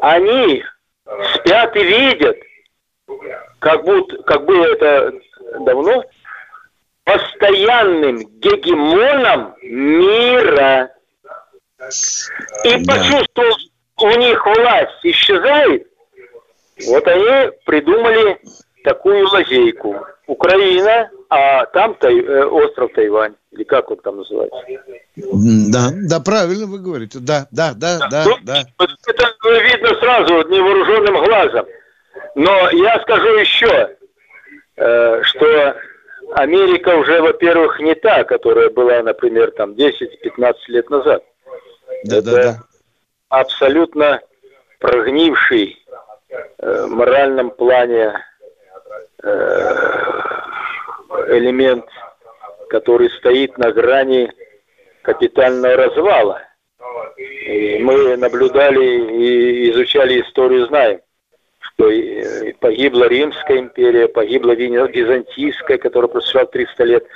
они 0.00 0.64
спят 1.34 1.76
и 1.76 1.84
видят, 1.84 2.36
как, 3.60 3.84
будто, 3.84 4.22
как 4.24 4.44
было 4.44 4.64
это 4.64 5.12
давно, 5.60 6.04
постоянным 7.10 8.18
гегемоном 8.40 9.54
мира. 9.62 10.90
И 12.64 12.84
почувствовав, 12.84 13.56
у 13.96 14.10
них 14.10 14.46
власть 14.46 15.00
исчезает, 15.02 15.86
вот 16.86 17.06
они 17.06 17.50
придумали 17.66 18.38
такую 18.84 19.28
лазейку. 19.28 19.96
Украина, 20.26 21.10
а 21.28 21.66
там 21.66 21.96
тай, 21.96 22.20
э, 22.20 22.44
остров 22.44 22.92
Тайвань, 22.92 23.34
или 23.50 23.64
как 23.64 23.90
он 23.90 23.96
там 23.96 24.18
называется. 24.18 24.58
Да, 25.16 25.90
да, 25.92 26.20
правильно 26.20 26.66
вы 26.66 26.78
говорите. 26.78 27.18
Да, 27.20 27.48
да, 27.50 27.72
да, 27.74 27.98
да, 27.98 28.08
да. 28.08 28.24
Ну, 28.26 28.36
да. 28.42 28.60
Это 28.60 29.60
видно 29.60 29.88
сразу 29.98 30.48
невооруженным 30.48 31.24
глазом. 31.24 31.66
Но 32.36 32.70
я 32.70 33.00
скажу 33.00 33.28
еще, 33.38 33.96
э, 34.76 35.22
что 35.24 35.74
Америка 36.34 36.96
уже, 36.96 37.20
во-первых, 37.20 37.80
не 37.80 37.94
та, 37.94 38.24
которая 38.24 38.70
была, 38.70 39.02
например, 39.02 39.50
там 39.52 39.72
10-15 39.72 40.54
лет 40.68 40.90
назад. 40.90 41.24
Да, 42.04 42.18
Это 42.18 42.30
да, 42.30 42.42
да. 42.42 42.58
абсолютно 43.28 44.20
прогнивший 44.78 45.84
э, 46.58 46.84
в 46.86 46.90
моральном 46.90 47.50
плане 47.50 48.14
Э, 49.22 50.10
элемент, 51.28 51.84
который 52.70 53.10
стоит 53.18 53.58
на 53.58 53.70
грани 53.72 54.32
капитального 55.02 55.76
развала. 55.76 56.42
И 57.18 57.78
мы 57.80 58.16
наблюдали 58.16 59.12
и 59.12 59.70
изучали 59.72 60.22
историю, 60.22 60.66
знаем, 60.68 61.00
что 61.80 62.52
погибла 62.60 63.08
Римская 63.08 63.58
империя, 63.58 64.08
погибла 64.08 64.52
Византийская, 64.52 65.78
которая 65.78 66.08
просуществовала 66.08 66.50
300 66.50 66.84
лет, 66.84 67.06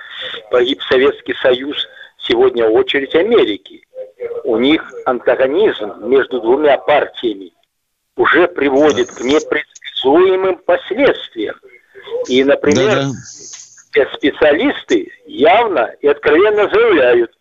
погиб 0.50 0.80
Советский 0.82 1.34
Союз, 1.34 1.76
сегодня 2.18 2.66
очередь 2.66 3.14
Америки. 3.14 3.86
У 4.44 4.56
них 4.56 4.92
антагонизм 5.04 6.08
между 6.08 6.40
двумя 6.40 6.78
партиями 6.78 7.52
уже 8.16 8.48
приводит 8.48 9.10
к 9.10 9.20
непредсказуемым 9.20 10.56
последствиям. 10.58 11.56
И, 12.28 12.42
например, 12.44 13.02
Да-да. 13.92 14.10
специалисты 14.16 15.12
явно 15.26 15.94
и 16.00 16.08
откровенно 16.08 16.68
заявляют, 16.68 17.32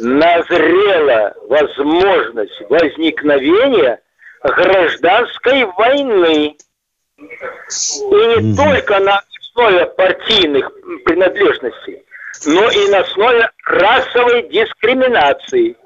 назрела 0.00 1.34
возможность 1.48 2.60
возникновения 2.68 4.00
гражданской 4.42 5.64
войны. 5.64 6.56
И 7.18 8.40
не 8.40 8.56
только 8.56 9.00
на 9.00 9.20
основе 9.40 9.86
партийных 9.86 10.70
принадлежностей, 11.04 12.04
но 12.46 12.70
и 12.70 12.88
на 12.88 13.00
основе 13.00 13.50
расовой 13.64 14.48
дискриминации. 14.48 15.76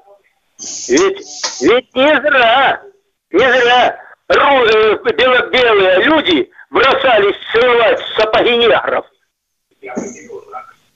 Ведь, 0.89 1.61
ведь 1.61 1.95
не 1.95 2.21
зря, 2.21 2.83
не 3.31 3.39
зря 3.39 3.99
э, 4.29 4.95
бело-белые 5.13 6.03
люди 6.03 6.51
бросались 6.69 7.35
целовать 7.51 7.99
сапоги 8.15 8.57
негров. 8.57 9.05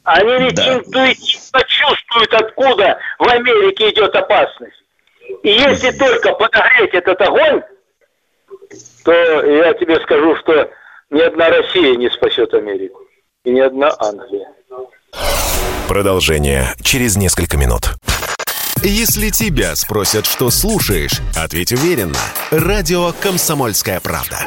Они 0.04 0.38
ведь 0.46 0.56
да. 0.56 0.76
интуитивно 0.76 1.64
чувствуют, 1.68 2.34
откуда 2.34 2.98
в 3.20 3.28
Америке 3.28 3.90
идет 3.90 4.16
опасность. 4.16 4.84
И 5.44 5.50
если 5.50 5.92
только 5.92 6.34
подогреть 6.34 6.94
этот 6.94 7.20
огонь, 7.22 7.62
то 9.04 9.12
я 9.12 9.74
тебе 9.74 10.00
скажу, 10.02 10.36
что 10.38 10.70
ни 11.10 11.22
одна 11.22 11.50
Россия 11.50 11.96
не 11.96 12.10
спасет 12.10 12.54
Америку. 12.54 13.00
И 13.44 13.52
ни 13.52 13.60
одна 13.60 13.92
Англия. 14.00 14.48
Продолжение 15.88 16.74
через 16.82 17.16
несколько 17.16 17.58
минут. 17.58 17.94
Если 18.84 19.30
тебя 19.30 19.76
спросят, 19.76 20.26
что 20.26 20.50
слушаешь, 20.50 21.20
ответь 21.36 21.72
уверенно. 21.72 22.20
Радио 22.52 23.12
«Комсомольская 23.22 24.00
правда». 24.00 24.46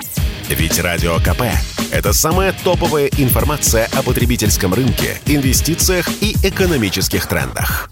Ведь 0.49 0.79
Радио 0.81 1.17
КП– 1.17 1.43
это 1.93 2.13
самая 2.13 2.55
топовая 2.65 3.09
информация 3.19 3.89
о 3.97 4.03
потребительском 4.03 4.75
рынке, 4.75 5.21
инвестициях 5.27 6.09
и 6.21 6.35
экономических 6.45 7.27
трендах. 7.27 7.91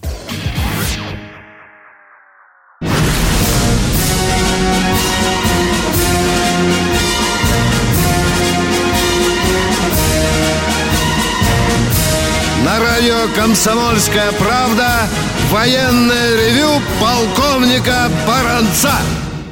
«Комсомольская 13.34 14.32
правда» 14.32 15.08
Военное 15.50 16.36
ревю 16.36 16.68
полковника 17.00 18.10
Баранца. 18.26 18.92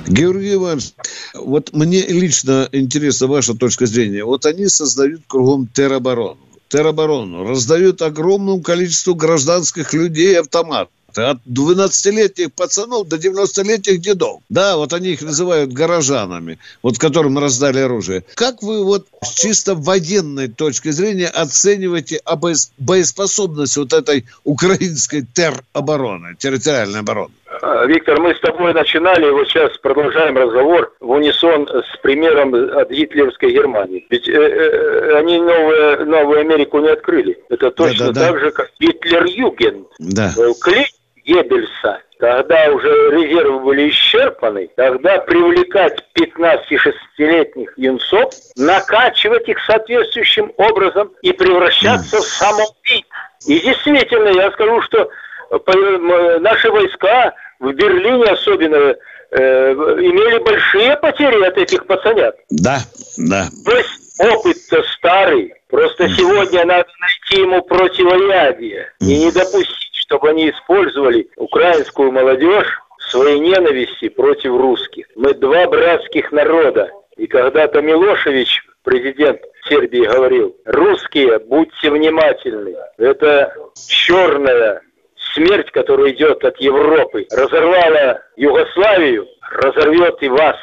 Георгий 0.07 0.55
Иванович, 0.55 0.93
вот 1.35 1.73
мне 1.73 2.03
лично 2.03 2.69
интересна 2.73 3.29
ваша 3.29 3.55
точка 3.55 3.87
зрения. 3.87 4.23
Вот 4.23 4.45
они 4.45 4.69
создают 4.69 5.23
кругом 5.27 5.67
тероборону. 5.67 6.37
Тероборону. 6.69 7.49
Раздают 7.49 8.03
огромному 8.03 8.61
количеству 8.61 9.15
гражданских 9.15 9.95
людей 9.95 10.39
автомат 10.39 10.91
от 11.19 11.39
12-летних 11.47 12.53
пацанов 12.53 13.09
до 13.09 13.17
90-летних 13.17 13.99
дедов. 14.01 14.41
Да, 14.49 14.77
вот 14.77 14.93
они 14.93 15.11
их 15.11 15.23
называют 15.23 15.73
горожанами, 15.73 16.59
вот 16.83 16.99
которым 16.99 17.39
раздали 17.39 17.81
оружие. 17.81 18.25
Как 18.35 18.63
вы 18.63 18.85
вот 18.85 19.07
с 19.23 19.33
чисто 19.35 19.75
военной 19.75 20.49
точки 20.49 20.91
зрения 20.91 21.29
оцениваете 21.29 22.21
боеспособность 22.79 23.77
вот 23.77 23.93
этой 23.93 24.27
украинской 24.45 25.23
теробороны, 25.23 26.37
территориальной 26.39 27.01
обороны? 27.01 27.33
А, 27.63 27.87
Виктор, 27.87 28.21
мы 28.21 28.35
с 28.35 28.41
тобой 28.41 28.75
начинали, 28.75 29.31
вот 29.31 29.49
сейчас 29.49 29.77
продолжаем 29.79 30.37
разговор 30.37 30.93
в 31.01 31.11
унисон 31.11 31.69
с 31.69 31.97
примером 32.03 32.55
от 32.55 32.91
гитлеровской 32.91 33.53
Германии. 33.53 34.07
Ведь 34.11 34.29
э, 34.29 34.33
э, 34.33 35.19
они 35.19 35.39
новую, 35.39 36.07
новую 36.07 36.41
Америку 36.41 36.81
не 36.81 36.89
открыли. 36.89 37.39
Это 37.49 37.71
точно 37.71 38.07
да, 38.07 38.13
да, 38.13 38.21
так 38.27 38.35
да. 38.35 38.41
же, 38.41 38.51
как 38.51 38.71
Гитлер-Юген. 38.81 39.87
Да. 39.99 40.35
Клей 40.61 40.87
Геббельса, 41.27 42.01
когда 42.19 42.71
уже 42.71 42.89
резервы 43.11 43.61
были 43.61 43.91
исчерпаны, 43.91 44.71
тогда 44.77 45.19
привлекать 45.19 45.99
15-16-летних 46.17 47.73
юнцов, 47.77 48.33
накачивать 48.57 49.49
их 49.49 49.59
соответствующим 49.67 50.53
образом 50.57 51.11
и 51.23 51.33
превращаться 51.33 52.19
в 52.19 52.25
самоубийц. 52.25 53.05
И 53.47 53.61
действительно, 53.61 54.29
я 54.29 54.51
скажу, 54.53 54.81
что 54.83 55.11
наши 56.41 56.71
войска 56.71 57.35
в 57.59 57.73
Берлине 57.73 58.25
особенно 58.25 58.95
э, 59.31 59.73
имели 59.73 60.39
большие 60.39 60.97
потери 60.97 61.43
от 61.45 61.57
этих 61.59 61.87
пацанят. 61.87 62.37
Да, 62.51 62.79
да. 63.19 63.47
То 63.65 63.77
есть 63.77 64.21
опыт-то 64.21 64.83
старый. 64.97 65.55
Просто 65.69 66.09
сегодня 66.09 66.65
надо 66.65 66.89
найти 67.01 67.43
ему 67.43 67.63
противоядие 67.63 68.93
и 69.01 69.25
не 69.25 69.33
допустить, 69.33 69.96
чтобы 70.07 70.31
они 70.31 70.51
использовали 70.51 71.29
украинскую 71.37 72.13
молодежь 72.13 72.81
в 72.99 73.11
своей 73.11 73.39
ненависти 73.41 74.09
против 74.09 74.53
русских. 74.53 75.07
Мы 75.17 75.35
два 75.35 75.67
братских 75.67 76.33
народа. 76.33 76.91
И 77.17 77.27
когда-то 77.27 77.83
Милошевич, 77.83 78.63
президент 78.85 79.41
Сербии, 79.69 80.07
говорил, 80.07 80.57
русские, 80.65 81.39
будьте 81.41 81.91
внимательны. 81.91 82.77
Это 82.99 83.53
черная 83.89 84.81
смерть, 85.35 85.71
которая 85.73 86.13
идет 86.13 86.45
от 86.45 86.57
Европы, 86.61 87.27
разорвала 87.33 88.21
Югославию, 88.37 89.27
разорвет 89.51 90.23
и 90.23 90.29
вас, 90.29 90.57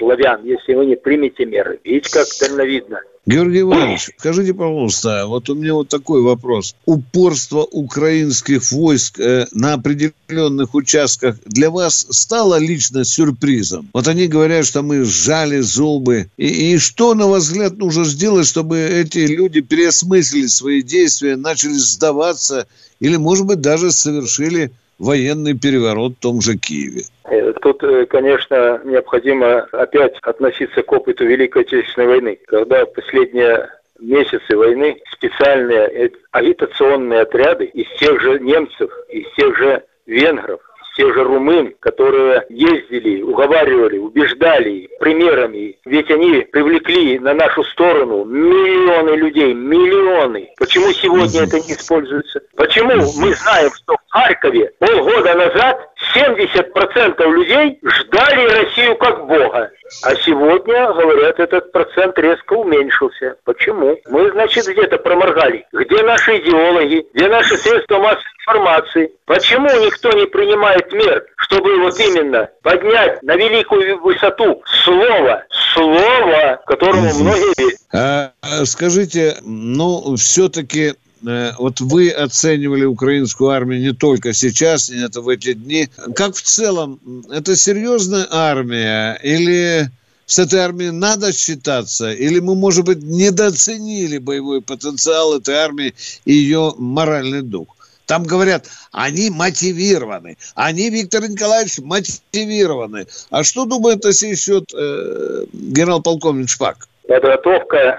славян, 0.00 0.40
если 0.44 0.74
вы 0.74 0.86
не 0.86 0.96
примете 0.96 1.44
меры. 1.44 1.78
Видите, 1.84 2.10
как 2.10 2.26
дальновидно. 2.40 3.00
Георгий 3.26 3.60
Иванович, 3.60 4.10
скажите, 4.18 4.54
пожалуйста, 4.54 5.26
вот 5.26 5.50
у 5.50 5.54
меня 5.54 5.74
вот 5.74 5.88
такой 5.88 6.22
вопрос. 6.22 6.74
Упорство 6.86 7.60
украинских 7.60 8.72
войск 8.72 9.20
э, 9.20 9.46
на 9.52 9.74
определенных 9.74 10.74
участках 10.74 11.36
для 11.44 11.70
вас 11.70 12.06
стало 12.10 12.58
лично 12.58 13.04
сюрпризом? 13.04 13.90
Вот 13.92 14.08
они 14.08 14.26
говорят, 14.26 14.66
что 14.66 14.82
мы 14.82 15.04
сжали 15.04 15.60
зубы. 15.60 16.30
И, 16.38 16.72
и 16.72 16.78
что, 16.78 17.14
на 17.14 17.26
ваш 17.26 17.42
взгляд, 17.42 17.76
нужно 17.76 18.04
сделать, 18.04 18.46
чтобы 18.46 18.80
эти 18.80 19.18
люди 19.18 19.60
переосмыслили 19.60 20.46
свои 20.46 20.82
действия, 20.82 21.36
начали 21.36 21.74
сдаваться 21.74 22.66
или, 23.00 23.16
может 23.16 23.46
быть, 23.46 23.60
даже 23.60 23.92
совершили 23.92 24.72
военный 25.00 25.58
переворот 25.58 26.12
в 26.12 26.20
том 26.20 26.40
же 26.40 26.56
Киеве? 26.56 27.02
Э, 27.24 27.52
тут, 27.60 27.82
э, 27.82 28.06
конечно, 28.06 28.80
необходимо 28.84 29.60
опять 29.72 30.14
относиться 30.22 30.82
к 30.82 30.92
опыту 30.92 31.26
Великой 31.26 31.62
Отечественной 31.62 32.06
войны, 32.06 32.38
когда 32.46 32.84
последние 32.86 33.68
месяцы 33.98 34.56
войны 34.56 35.00
специальные 35.12 35.88
э, 35.88 36.10
агитационные 36.30 37.22
отряды 37.22 37.64
из 37.64 37.88
тех 37.98 38.20
же 38.20 38.38
немцев, 38.38 38.90
из 39.08 39.26
тех 39.34 39.56
же 39.56 39.82
венгров, 40.06 40.60
тех 40.96 41.14
же 41.14 41.24
румын, 41.24 41.74
которые 41.80 42.44
ездили, 42.48 43.22
уговаривали, 43.22 43.98
убеждали 43.98 44.88
примерами. 44.98 45.78
Ведь 45.84 46.10
они 46.10 46.40
привлекли 46.52 47.18
на 47.18 47.34
нашу 47.34 47.64
сторону 47.64 48.24
миллионы 48.24 49.16
людей, 49.16 49.54
миллионы. 49.54 50.50
Почему 50.58 50.92
сегодня 50.92 51.42
это 51.42 51.60
не 51.60 51.72
используется? 51.72 52.40
Почему 52.56 52.94
мы 52.94 53.34
знаем, 53.34 53.70
что 53.74 53.94
в 53.94 54.12
Харькове 54.12 54.72
полгода 54.78 55.34
назад 55.34 55.89
70% 56.14 57.30
людей 57.30 57.78
ждали 57.82 58.48
Россию 58.48 58.96
как 58.96 59.26
Бога. 59.26 59.70
А 60.02 60.14
сегодня, 60.16 60.92
говорят, 60.92 61.38
этот 61.38 61.72
процент 61.72 62.18
резко 62.18 62.54
уменьшился. 62.54 63.36
Почему? 63.44 63.98
Мы, 64.08 64.30
значит, 64.30 64.66
где-то 64.66 64.98
проморгали. 64.98 65.66
Где 65.72 66.02
наши 66.02 66.38
идеологи? 66.38 67.06
Где 67.12 67.28
наши 67.28 67.56
средства 67.56 67.98
массовой 67.98 68.24
информации? 68.40 69.12
Почему 69.26 69.68
никто 69.84 70.10
не 70.12 70.26
принимает 70.26 70.92
мер, 70.92 71.24
чтобы 71.36 71.78
вот 71.80 71.98
именно 72.00 72.48
поднять 72.62 73.22
на 73.22 73.36
великую 73.36 74.00
высоту 74.00 74.62
слово, 74.84 75.44
слово, 75.74 76.60
которому 76.66 77.12
многие 77.14 77.60
верят? 77.60 77.78
А, 77.92 78.32
скажите, 78.64 79.36
ну, 79.42 80.16
все-таки 80.16 80.94
вот 81.22 81.80
вы 81.80 82.10
оценивали 82.10 82.84
украинскую 82.84 83.50
армию 83.50 83.80
не 83.80 83.92
только 83.92 84.32
сейчас, 84.32 84.90
не 84.90 85.04
это 85.04 85.20
в 85.20 85.28
эти 85.28 85.52
дни. 85.52 85.88
Как 86.14 86.34
в 86.34 86.42
целом, 86.42 87.00
это 87.30 87.56
серьезная 87.56 88.26
армия 88.30 89.18
или 89.22 89.90
с 90.26 90.38
этой 90.38 90.60
армией 90.60 90.92
надо 90.92 91.32
считаться? 91.32 92.12
Или 92.12 92.38
мы, 92.38 92.54
может 92.54 92.84
быть, 92.84 93.02
недооценили 93.02 94.18
боевой 94.18 94.62
потенциал 94.62 95.36
этой 95.36 95.56
армии 95.56 95.94
и 96.24 96.32
ее 96.32 96.72
моральный 96.78 97.42
дух? 97.42 97.76
Там 98.06 98.24
говорят, 98.24 98.66
они 98.92 99.30
мотивированы. 99.30 100.36
Они, 100.54 100.90
Виктор 100.90 101.28
Николаевич, 101.28 101.78
мотивированы. 101.78 103.06
А 103.30 103.44
что 103.44 103.64
думает 103.66 104.02
на 104.04 104.12
сей 104.12 104.36
счет 104.36 104.64
э, 104.74 105.44
генерал-полковник 105.52 106.48
Шпак? 106.48 106.88
Подготовка 107.06 107.98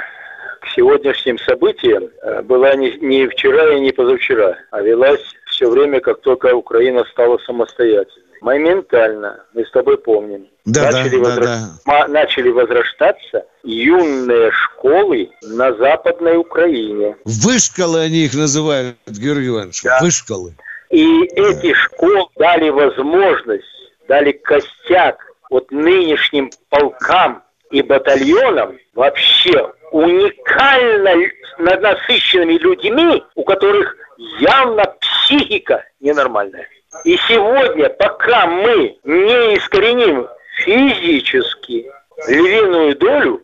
к 0.61 0.67
сегодняшним 0.75 1.39
событиям 1.39 2.09
э, 2.21 2.41
была 2.43 2.75
не, 2.75 2.91
не 2.97 3.27
вчера 3.27 3.73
и 3.73 3.79
не 3.79 3.91
позавчера, 3.91 4.57
а 4.69 4.81
велась 4.81 5.21
все 5.47 5.69
время, 5.69 5.99
как 5.99 6.21
только 6.21 6.55
Украина 6.55 7.03
стала 7.11 7.37
самостоятельной. 7.39 8.21
Моментально, 8.41 9.43
мы 9.53 9.65
с 9.65 9.71
тобой 9.71 9.97
помним, 9.97 10.47
да, 10.65 10.91
начали, 10.91 11.17
да, 11.17 11.23
возра... 11.23 11.57
да, 11.85 12.07
начали 12.07 12.49
возрождаться 12.49 13.45
юные 13.63 14.51
школы 14.51 15.29
на 15.43 15.73
Западной 15.73 16.37
Украине. 16.37 17.17
Вышколы 17.25 17.99
они 17.99 18.25
их 18.25 18.33
называют, 18.33 18.95
Георгий 19.07 19.49
Иванович, 19.49 19.83
да. 19.83 19.99
вышколы. 20.01 20.53
И 20.89 21.27
да. 21.35 21.49
эти 21.49 21.73
школы 21.73 22.25
дали 22.37 22.69
возможность, 22.69 23.65
дали 24.07 24.31
костяк 24.31 25.23
вот 25.49 25.71
нынешним 25.71 26.49
полкам 26.69 27.43
и 27.71 27.81
батальонам 27.81 28.77
вообще 28.93 29.71
уникально 29.91 31.29
насыщенными 31.57 32.53
людьми, 32.53 33.23
у 33.35 33.43
которых 33.43 33.95
явно 34.39 34.83
психика 34.99 35.85
ненормальная. 35.99 36.67
И 37.05 37.17
сегодня, 37.27 37.89
пока 37.89 38.47
мы 38.47 38.97
не 39.03 39.55
искореним 39.55 40.27
физически 40.63 41.91
львиную 42.27 42.95
долю, 42.97 43.41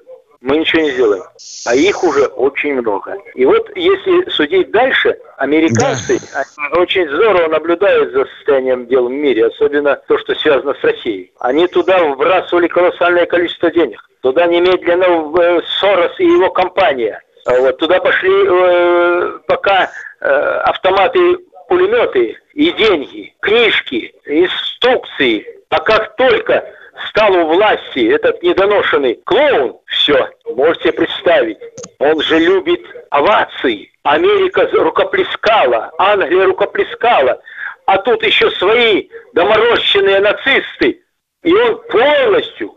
мы 0.47 0.57
ничего 0.57 0.81
не 0.81 0.91
сделаем. 0.91 1.23
А 1.65 1.75
их 1.75 2.03
уже 2.03 2.25
очень 2.27 2.75
много. 2.75 3.17
И 3.35 3.45
вот 3.45 3.69
если 3.75 4.29
судить 4.29 4.71
дальше, 4.71 5.17
американцы 5.35 6.19
да. 6.33 6.43
они 6.57 6.81
очень 6.81 7.07
здорово 7.09 7.49
наблюдают 7.49 8.13
за 8.13 8.25
состоянием 8.25 8.87
дел 8.87 9.09
в 9.09 9.11
мире, 9.11 9.47
особенно 9.47 10.01
то, 10.07 10.17
что 10.17 10.33
связано 10.35 10.73
с 10.73 10.83
Россией. 10.83 11.33
Они 11.39 11.67
туда 11.67 12.01
вбрасывали 12.01 12.67
колоссальное 12.67 13.25
количество 13.25 13.69
денег. 13.71 14.01
Туда 14.21 14.45
немедленно 14.47 15.37
э, 15.37 15.61
Сорос 15.79 16.17
и 16.19 16.25
его 16.25 16.49
компания. 16.49 17.21
А 17.45 17.59
вот 17.59 17.77
туда 17.77 17.99
пошли 17.99 18.31
э, 18.31 19.39
пока 19.47 19.91
э, 20.21 20.27
автоматы, 20.29 21.39
пулеметы 21.67 22.37
и 22.53 22.71
деньги, 22.71 23.35
книжки, 23.41 24.15
инструкции. 24.25 25.45
А 25.69 25.81
как 25.81 26.15
только 26.15 26.63
стал 27.09 27.33
у 27.33 27.45
власти 27.55 28.11
этот 28.11 28.41
недоношенный 28.43 29.19
клоун, 29.25 29.77
все, 29.85 30.29
можете 30.45 30.91
представить, 30.91 31.57
он 31.99 32.21
же 32.21 32.39
любит 32.39 32.81
овации. 33.09 33.91
Америка 34.03 34.69
рукоплескала, 34.71 35.91
Англия 35.97 36.45
рукоплескала, 36.45 37.41
а 37.85 37.97
тут 37.97 38.23
еще 38.23 38.49
свои 38.51 39.09
доморощенные 39.33 40.19
нацисты, 40.19 41.01
и 41.43 41.53
он 41.53 41.81
полностью 41.89 42.73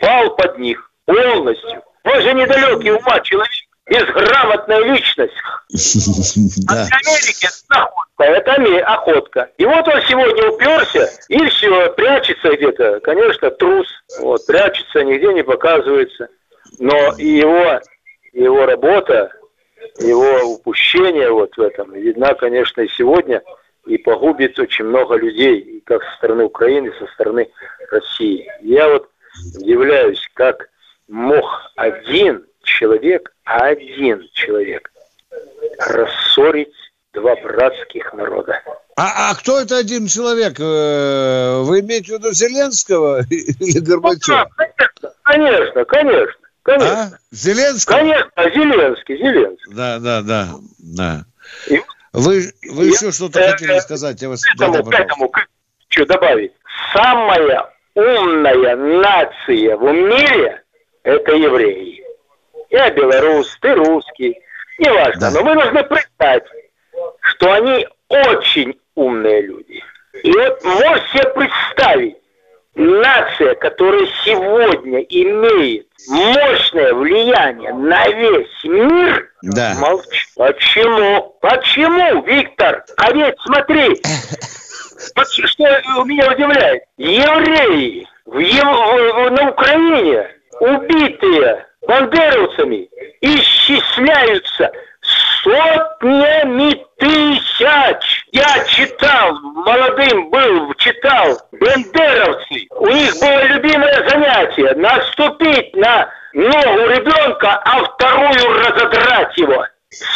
пал 0.00 0.34
под 0.36 0.58
них, 0.58 0.90
полностью. 1.04 1.82
Он 2.04 2.20
же 2.20 2.32
недалекий 2.34 2.92
ума 2.92 3.20
человек, 3.20 3.48
безграмотная 3.86 4.80
личность. 4.84 5.34
А 6.68 6.74
для 6.74 6.98
Америки 6.98 7.46
это 7.46 7.80
находка, 7.80 8.24
это 8.24 8.92
охотка. 8.92 9.50
И 9.58 9.64
вот 9.64 9.88
он 9.88 10.00
сегодня 10.02 10.50
уперся, 10.50 11.08
и 11.28 11.46
все, 11.46 11.92
прячется 11.92 12.54
где-то. 12.54 13.00
Конечно, 13.00 13.50
трус, 13.50 13.86
вот, 14.20 14.44
прячется, 14.46 15.02
нигде 15.02 15.32
не 15.32 15.42
показывается. 15.42 16.28
Но 16.78 16.94
его, 17.18 17.80
его 18.32 18.66
работа, 18.66 19.32
его 19.98 20.54
упущение 20.54 21.30
вот 21.30 21.56
в 21.56 21.60
этом 21.60 21.92
видна, 21.92 22.34
конечно, 22.34 22.82
и 22.82 22.88
сегодня, 22.88 23.42
и 23.86 23.98
погубит 23.98 24.58
очень 24.58 24.84
много 24.84 25.16
людей, 25.16 25.58
и 25.58 25.80
как 25.80 26.02
со 26.02 26.16
стороны 26.16 26.44
Украины, 26.44 26.92
со 26.98 27.06
стороны 27.14 27.50
России. 27.90 28.48
Я 28.60 28.88
вот 28.88 29.08
удивляюсь, 29.56 30.28
как 30.34 30.68
мог 31.08 31.44
один 31.76 32.46
человек, 32.62 33.31
один 33.44 34.28
человек 34.32 34.90
рассорить 35.78 36.72
два 37.12 37.36
братских 37.36 38.12
народа. 38.14 38.60
А, 38.96 39.30
а 39.30 39.34
кто 39.34 39.60
это 39.60 39.78
один 39.78 40.06
человек? 40.06 40.60
Э, 40.60 41.62
вы 41.62 41.80
имеете 41.80 42.14
в 42.14 42.18
виду 42.18 42.32
Зеленского 42.32 43.22
или 43.30 43.78
Горбачева? 43.78 44.48
Ну, 44.58 44.64
да, 45.02 45.12
конечно, 45.22 45.84
конечно, 45.84 46.34
конечно. 46.62 47.02
А? 47.02 47.10
Зеленский? 47.30 47.94
Конечно, 47.94 48.30
Зеленский, 48.36 49.16
Зеленский. 49.16 49.74
Да, 49.74 49.98
да, 49.98 50.22
да, 50.22 50.48
да. 50.78 51.24
И, 51.68 51.80
вы 52.12 52.52
вы 52.70 52.84
я, 52.84 52.90
еще 52.90 53.12
что-то 53.12 53.40
э, 53.40 53.52
хотели 53.52 53.78
сказать? 53.78 54.20
Я 54.20 54.28
вас... 54.28 54.42
К 54.42 54.54
этому, 54.54 54.72
да, 54.74 54.82
да, 54.82 54.90
к 54.90 55.00
этому, 55.00 55.32
что 55.88 56.06
добавить? 56.06 56.52
Самая 56.92 57.70
умная 57.94 58.76
нация 58.76 59.76
в 59.76 59.92
мире– 59.92 60.62
это 61.02 61.32
евреи. 61.32 62.01
Я 62.72 62.90
белорус, 62.90 63.56
ты 63.60 63.74
русский, 63.74 64.40
неважно. 64.78 65.20
Да. 65.20 65.30
Но 65.30 65.44
мы 65.44 65.54
должны 65.54 65.84
признать, 65.84 66.44
что 67.20 67.52
они 67.52 67.86
очень 68.08 68.80
умные 68.94 69.42
люди. 69.42 69.84
И 70.22 70.32
вот 70.32 70.64
можете 70.64 71.06
себе 71.12 71.28
представить, 71.34 72.16
нация, 72.74 73.54
которая 73.56 74.06
сегодня 74.24 75.00
имеет 75.00 75.86
мощное 76.08 76.94
влияние 76.94 77.74
на 77.74 78.08
весь 78.08 78.64
мир, 78.64 79.30
да. 79.42 79.74
молчит. 79.78 80.28
Почему? 80.34 81.36
Почему, 81.42 82.22
Виктор? 82.22 82.84
А 82.96 83.12
ведь 83.12 83.34
смотри, 83.44 84.00
что 85.46 86.04
меня 86.04 86.32
удивляет, 86.32 86.84
евреи 86.96 88.08
в, 88.24 88.32
в, 88.32 89.30
на 89.30 89.50
Украине 89.50 90.26
убитые 90.60 91.66
бандеровцами 91.86 92.88
исчисляются 93.20 94.70
сотнями 95.42 96.84
тысяч. 96.98 98.24
Я 98.32 98.64
читал, 98.66 99.38
молодым 99.40 100.30
был, 100.30 100.72
читал, 100.74 101.38
бендеровцы. 101.52 102.66
У 102.70 102.86
них 102.86 103.14
было 103.20 103.44
любимое 103.44 104.08
занятие– 104.08 104.74
наступить 104.76 105.74
на 105.76 106.08
ногу 106.32 106.86
ребенка, 106.88 107.60
а 107.64 107.84
вторую 107.84 108.58
разодрать 108.58 109.36
его. 109.36 109.66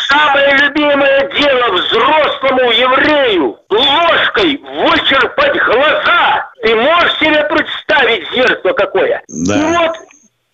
Самое 0.09 0.57
любимое 0.57 1.31
дело 1.33 1.73
взрослому 1.73 2.71
еврею– 2.71 3.59
ложкой 3.69 4.57
вычерпать 4.57 5.59
глаза. 5.65 6.51
Ты 6.63 6.75
можешь 6.77 7.19
себе 7.19 7.45
представить 7.45 8.31
зеркало 8.33 8.73
какое? 8.73 9.23
Да. 9.29 9.55
И 9.55 9.77
вот 9.77 9.97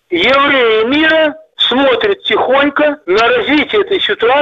евреи 0.09 0.83
мира 0.85 1.35
смотрят 1.55 2.23
тихонько 2.23 2.99
на 3.05 3.27
развитие 3.27 3.83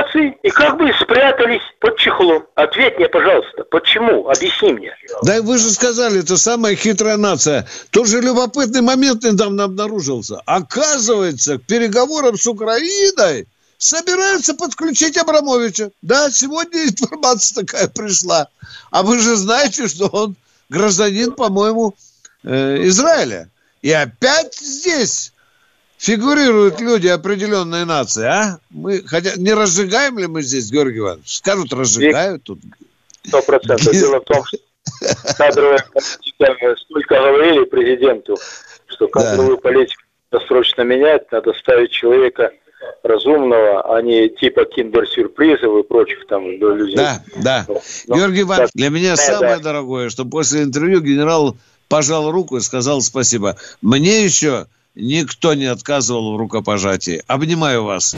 ситуации 0.02 0.38
и 0.43 0.49
как 0.49 0.78
бы 0.78 0.91
спрятались 0.99 1.62
под 1.80 1.97
чехлом. 1.97 2.45
Ответь 2.56 2.97
мне, 2.97 3.08
пожалуйста, 3.08 3.64
почему? 3.70 4.30
Объясни 4.30 4.74
мне. 4.74 4.95
Да 5.24 5.41
вы 5.41 5.58
же 5.58 5.70
сказали, 5.72 6.20
это 6.20 6.38
самая 6.38 6.76
хитрая 6.76 7.18
нация. 7.18 7.68
Тоже 7.91 8.22
любопытный 8.22 8.82
момент 8.82 9.24
недавно 9.24 9.66
обнаружился. 9.66 10.41
Оказывается, 10.45 11.58
к 11.58 11.64
переговорам 11.64 12.38
с 12.38 12.47
Украиной 12.47 13.47
собираются 13.78 14.54
подключить 14.54 15.18
Абрамовича. 15.18 15.91
Да, 16.02 16.30
сегодня 16.32 16.84
информация 16.84 17.64
такая 17.64 17.88
пришла. 17.88 18.47
А 18.91 19.04
вы 19.04 19.20
же 19.20 19.36
знаете, 19.36 19.88
что 19.88 20.08
он 20.08 20.36
гражданин, 20.70 21.32
по-моему, 21.32 21.95
э, 22.43 22.88
Израиля. 22.88 23.49
И 23.82 23.91
опять 23.91 24.56
здесь 24.56 25.34
фигурируют 26.02 26.82
люди 26.82 27.08
определенной 27.08 27.86
нации, 27.86 28.26
а? 28.26 28.60
Мы, 28.72 29.04
хотя 29.06 29.36
не 29.36 29.54
разжигаем 29.54 30.18
ли 30.18 30.26
мы 30.26 30.41
здесь, 30.41 30.72
Георгий 30.72 30.99
Иванович? 30.99 31.38
Скажут, 31.38 31.72
разжигают 31.74 32.43
тут. 32.43 32.60
Сто 33.24 33.41
процентов. 33.43 33.93
Дело 33.93 34.20
в 34.20 34.24
том, 34.24 34.43
что 34.43 34.58
кадровая 35.38 35.86
политика, 35.93 36.76
столько 36.78 37.16
говорили 37.16 37.66
президенту, 37.66 38.36
что 38.88 39.08
кадровую 39.08 39.58
да. 39.58 39.62
политику 39.62 40.02
надо 40.32 40.45
срочно 40.47 40.82
менять, 40.82 41.32
надо 41.32 41.54
ставить 41.54 41.91
человека 41.91 42.52
разумного, 43.04 43.95
а 43.95 44.02
не 44.02 44.28
типа 44.30 44.66
киндер-сюрпризов 44.66 45.78
и 45.78 45.88
прочих 45.88 46.26
там 46.26 46.49
людей. 46.49 46.95
Да, 46.95 47.24
да. 47.36 47.66
Но, 48.08 48.16
Георгий 48.16 48.41
Иванович, 48.41 48.72
для 48.74 48.89
меня 48.89 49.12
да, 49.12 49.18
самое 49.18 49.58
да. 49.58 49.64
дорогое, 49.64 50.10
что 50.10 50.26
после 50.26 50.64
интервью 50.64 51.02
генерал 51.02 51.56
пожал 51.89 52.32
руку 52.32 52.58
и 52.58 52.62
сказал 52.62 53.02
спасибо. 53.02 53.56
Мне 53.84 54.24
еще 54.24 54.66
Никто 54.96 55.54
не 55.54 55.66
отказывал 55.66 56.34
в 56.34 56.38
рукопожатии. 56.38 57.24
Обнимаю 57.28 57.84
вас. 57.84 58.16